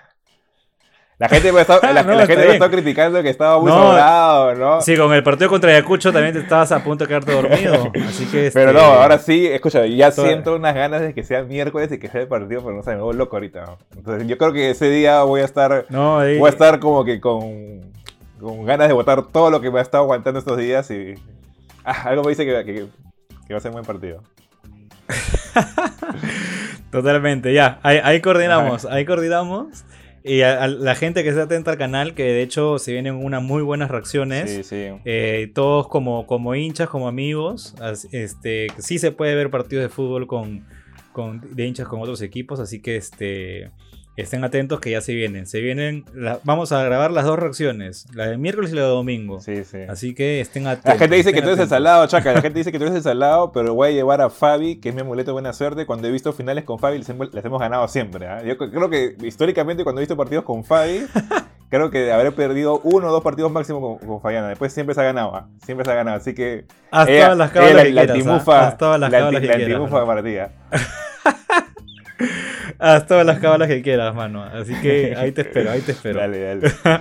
La 1.20 1.28
gente 1.28 1.52
me 1.52 1.61
está, 1.61 1.78
la, 1.92 2.02
No, 2.02 2.14
la 2.14 2.26
gente 2.26 2.46
me 2.46 2.52
está 2.54 2.70
criticando 2.70 3.22
que 3.22 3.28
estaba 3.28 3.59
muy 3.61 3.70
No, 3.70 3.90
sobrado, 3.90 4.54
¿no? 4.54 4.80
Sí, 4.80 4.96
con 4.96 5.12
el 5.12 5.22
partido 5.22 5.50
contra 5.50 5.70
Ayacucho 5.70 6.12
también 6.12 6.33
te 6.35 6.40
estabas 6.40 6.72
a 6.72 6.83
punto 6.83 7.04
de 7.04 7.09
quedarte 7.09 7.33
dormido. 7.33 7.92
Así 8.09 8.24
que. 8.24 8.46
este, 8.46 8.59
Pero 8.59 8.72
no, 8.72 8.80
ahora 8.80 9.18
sí, 9.18 9.46
escucha, 9.46 9.85
ya 9.87 10.11
Toda- 10.11 10.26
siento 10.28 10.56
unas 10.56 10.74
ganas 10.74 11.02
de 11.02 11.12
que 11.14 11.22
sea 11.22 11.42
miércoles 11.44 11.92
y 11.92 11.98
que 11.98 12.09
sea 12.09 12.22
el 12.22 12.26
partido, 12.26 12.62
pero 12.64 12.74
no 12.74 12.83
sé, 12.83 12.96
me 12.96 13.02
voy 13.02 13.14
loco 13.14 13.37
ahorita. 13.37 13.66
¿no? 13.66 13.78
Entonces 13.96 14.26
yo 14.26 14.38
creo 14.38 14.52
que 14.54 14.70
ese 14.70 14.88
día 14.88 15.22
voy 15.22 15.42
a 15.42 15.44
estar, 15.44 15.85
No, 15.90 16.18
ahí- 16.20 16.38
voy 16.38 16.46
a 16.48 16.50
estar 16.52 16.80
como 16.80 17.04
que 17.04 17.20
con, 17.20 17.83
con 18.40 18.64
ganas 18.64 18.88
de 18.88 18.94
votar 18.94 19.22
todo 19.26 19.50
lo 19.50 19.61
que 19.61 19.70
me 19.70 19.78
ha 19.78 19.83
estado 19.83 20.04
aguantando 20.04 20.38
estos 20.40 20.56
días 20.56 20.90
y 20.90 21.14
ah, 21.85 22.02
algo 22.06 22.22
me 22.24 22.30
dice 22.30 22.46
que, 22.46 22.64
que- 22.64 22.87
que 23.46 23.52
va 23.54 23.59
a 23.59 23.61
ser 23.61 23.70
un 23.70 23.74
buen 23.74 23.85
partido. 23.85 24.22
Totalmente, 26.90 27.52
ya. 27.52 27.78
Ahí, 27.83 28.00
ahí 28.02 28.20
coordinamos, 28.20 28.85
ahí 28.87 29.04
coordinamos. 29.04 29.85
Y 30.22 30.42
a, 30.42 30.64
a 30.64 30.68
la 30.68 30.94
gente 30.94 31.22
que 31.22 31.30
esté 31.30 31.40
atenta 31.40 31.70
al 31.70 31.78
canal, 31.78 32.14
que 32.14 32.24
de 32.24 32.42
hecho 32.42 32.78
se 32.78 32.92
vienen 32.92 33.14
unas 33.14 33.42
muy 33.42 33.62
buenas 33.62 33.90
reacciones. 33.90 34.50
Sí, 34.50 34.62
sí. 34.64 34.87
Eh, 35.04 35.50
todos 35.54 35.88
como, 35.88 36.26
como 36.26 36.54
hinchas, 36.54 36.88
como 36.90 37.09
amigos. 37.09 37.74
Este, 38.12 38.66
sí 38.78 38.98
se 38.98 39.12
puede 39.12 39.35
ver 39.35 39.50
partidos 39.50 39.83
de 39.83 39.88
fútbol 39.88 40.26
con, 40.26 40.66
con- 41.12 41.40
de 41.54 41.66
hinchas 41.66 41.88
con 41.88 42.00
otros 42.00 42.20
equipos, 42.22 42.61
así 42.61 42.80
que 42.83 42.96
este, 42.96 43.70
estén 44.20 44.44
atentos 44.44 44.80
que 44.80 44.90
ya 44.90 45.00
se 45.00 45.14
vienen. 45.14 45.46
Se 45.46 45.61
vienen, 45.61 46.04
la- 46.14 46.38
vamos 46.44 46.72
a 46.72 46.83
grabar 46.85 47.11
las 47.11 47.24
dos 47.24 47.38
reacciones, 47.38 48.06
la 48.14 48.26
de 48.26 48.37
miércoles 48.38 48.72
y 48.72 48.74
la 48.76 48.83
de 48.83 48.88
domingo. 48.88 49.40
Sí, 49.40 49.64
sí. 49.64 49.78
Así 49.88 50.14
que 50.14 50.40
estén 50.40 50.66
atentos. 50.66 50.92
La 50.94 50.98
gente 50.98 51.16
dice 51.16 51.33
que 51.33 51.42
tú 51.42 51.48
eres 51.48 51.61
el 51.61 51.68
salado, 51.68 52.06
Chaca. 52.06 52.33
La 52.33 52.40
gente 52.42 52.59
dice 52.61 52.72
que 52.72 52.78
tú 52.78 52.85
eres 52.85 52.96
el 52.96 53.02
salado, 53.02 53.52
pero 53.52 53.74
voy 53.74 53.88
a 53.88 53.92
llevar 53.92 54.20
a 54.20 54.30
Fabi, 54.30 54.76
que 54.76 54.90
es 54.90 54.94
mi 54.94 55.00
amuleto 55.02 55.30
de 55.30 55.33
buena 55.33 55.52
suerte. 55.52 55.87
Cuando 55.87 56.09
he 56.09 56.11
visto 56.11 56.33
finales 56.33 56.64
con 56.64 56.78
Fabi, 56.78 56.98
les 56.98 57.09
hemos, 57.09 57.33
les 57.35 57.44
hemos 57.44 57.61
ganado 57.61 57.87
siempre. 57.88 58.26
¿ah? 58.28 58.42
Yo 58.42 58.56
creo 58.56 58.90
que 58.90 59.16
históricamente, 59.22 59.83
cuando 59.85 60.00
he 60.00 60.02
visto 60.02 60.16
partidos 60.16 60.44
con 60.44 60.64
Fabi, 60.64 61.06
creo 61.70 61.90
que 61.90 62.11
habré 62.12 62.33
perdido 62.33 62.80
uno 62.85 63.09
o 63.09 63.12
dos 63.12 63.22
partidos 63.22 63.50
máximo 63.52 63.80
con, 63.98 64.06
con 64.09 64.20
Fabiana. 64.20 64.48
Después 64.48 64.72
siempre 64.72 64.94
se 64.94 65.00
ha 65.00 65.04
ganado. 65.04 65.35
¿ah? 65.35 65.48
Siempre 65.64 65.85
se 65.85 65.92
ha 65.92 65.94
ganado. 65.94 66.16
Así 66.16 66.35
que. 66.35 66.64
Ella- 66.92 67.06
todas 67.35 67.38
las 67.38 67.50
ella 67.50 67.61
cábalas 67.61 67.74
la, 67.76 67.83
que 67.85 67.90
la 67.92 68.12
quieras, 68.14 68.48
¿ah? 68.48 68.66
Haz 68.66 68.78
todas 68.78 69.00
las 69.00 69.11
la 69.12 69.18
que 69.18 69.33
la 69.33 69.40
quieras, 69.40 69.61
antimufa 69.62 69.94
mano. 69.94 70.06
para 70.06 70.22
ti. 70.22 70.37
Haz 72.78 73.06
todas 73.06 73.26
las 73.26 73.38
cábalas 73.40 73.68
que 73.68 73.83
quieras, 73.83 74.14
mano. 74.14 74.42
Así 74.42 74.74
que 74.80 75.14
ahí 75.18 75.33
te 75.33 75.42
espero, 75.42 75.70
ahí 75.70 75.80
te 75.80 75.92
espero. 75.92 76.20
Dale, 76.20 76.40
dale. 76.40 76.72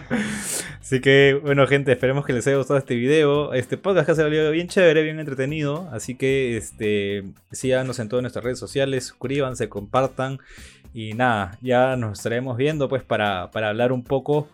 Así 0.81 1.01
que, 1.01 1.39
bueno, 1.43 1.67
gente, 1.67 1.91
esperemos 1.91 2.25
que 2.25 2.33
les 2.33 2.47
haya 2.47 2.57
gustado 2.57 2.79
este 2.79 2.95
video. 2.95 3.53
Este 3.53 3.77
podcast 3.77 4.07
que 4.07 4.11
ha 4.13 4.15
salido 4.15 4.49
bien 4.49 4.67
chévere, 4.67 5.03
bien 5.03 5.19
entretenido. 5.19 5.87
Así 5.91 6.15
que, 6.15 6.57
este, 6.57 7.25
síganos 7.51 7.99
en 7.99 8.09
todas 8.09 8.23
nuestras 8.23 8.43
redes 8.43 8.57
sociales, 8.57 9.05
suscríbanse, 9.05 9.69
compartan. 9.69 10.39
Y 10.91 11.13
nada, 11.13 11.59
ya 11.61 11.95
nos 11.95 12.17
estaremos 12.17 12.57
viendo, 12.57 12.89
pues, 12.89 13.03
para, 13.03 13.51
para 13.51 13.69
hablar 13.69 13.91
un 13.91 14.03
poco. 14.03 14.49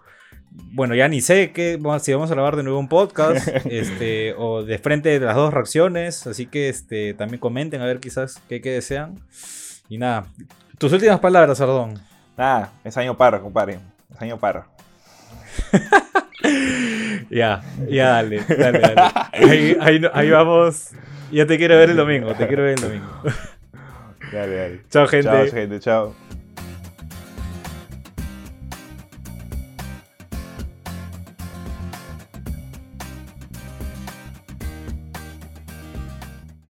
Bueno, 0.51 0.93
ya 0.93 1.07
ni 1.07 1.21
sé 1.21 1.51
qué, 1.51 1.77
bueno, 1.77 1.99
si 1.99 2.13
vamos 2.13 2.31
a 2.31 2.33
grabar 2.33 2.55
de 2.55 2.63
nuevo 2.63 2.79
un 2.79 2.87
podcast, 2.87 3.47
este, 3.65 4.33
o 4.37 4.63
de 4.63 4.77
frente 4.77 5.17
de 5.17 5.25
las 5.25 5.35
dos 5.35 5.53
reacciones. 5.53 6.27
Así 6.27 6.47
que, 6.47 6.67
este, 6.67 7.13
también 7.13 7.39
comenten 7.39 7.81
a 7.81 7.85
ver 7.85 8.01
quizás 8.01 8.41
qué, 8.49 8.59
qué 8.59 8.71
desean. 8.71 9.21
Y 9.89 9.97
nada, 9.97 10.25
tus 10.77 10.91
últimas 10.91 11.19
palabras, 11.19 11.57
Sardón. 11.57 11.99
Nada, 12.37 12.71
es 12.83 12.97
año 12.97 13.15
par, 13.15 13.39
compadre. 13.41 13.79
Es 14.13 14.21
año 14.21 14.37
par. 14.37 14.65
Ya, 17.29 17.63
ya 17.89 18.09
dale, 18.09 18.43
dale, 18.47 18.79
dale. 18.79 19.01
Ahí, 19.33 19.77
ahí, 19.81 20.01
ahí 20.13 20.29
vamos. 20.29 20.91
Ya 21.31 21.45
te 21.45 21.57
quiero 21.57 21.75
ver 21.75 21.89
el 21.89 21.97
domingo, 21.97 22.33
te 22.35 22.47
quiero 22.47 22.63
ver 22.63 22.75
el 22.77 22.81
domingo. 22.81 23.11
Dale, 24.31 24.55
dale. 24.55 24.81
Chao, 24.89 25.07
gente. 25.07 25.29
Chao, 25.29 25.47
gente. 25.47 25.79
Chao. 25.79 26.15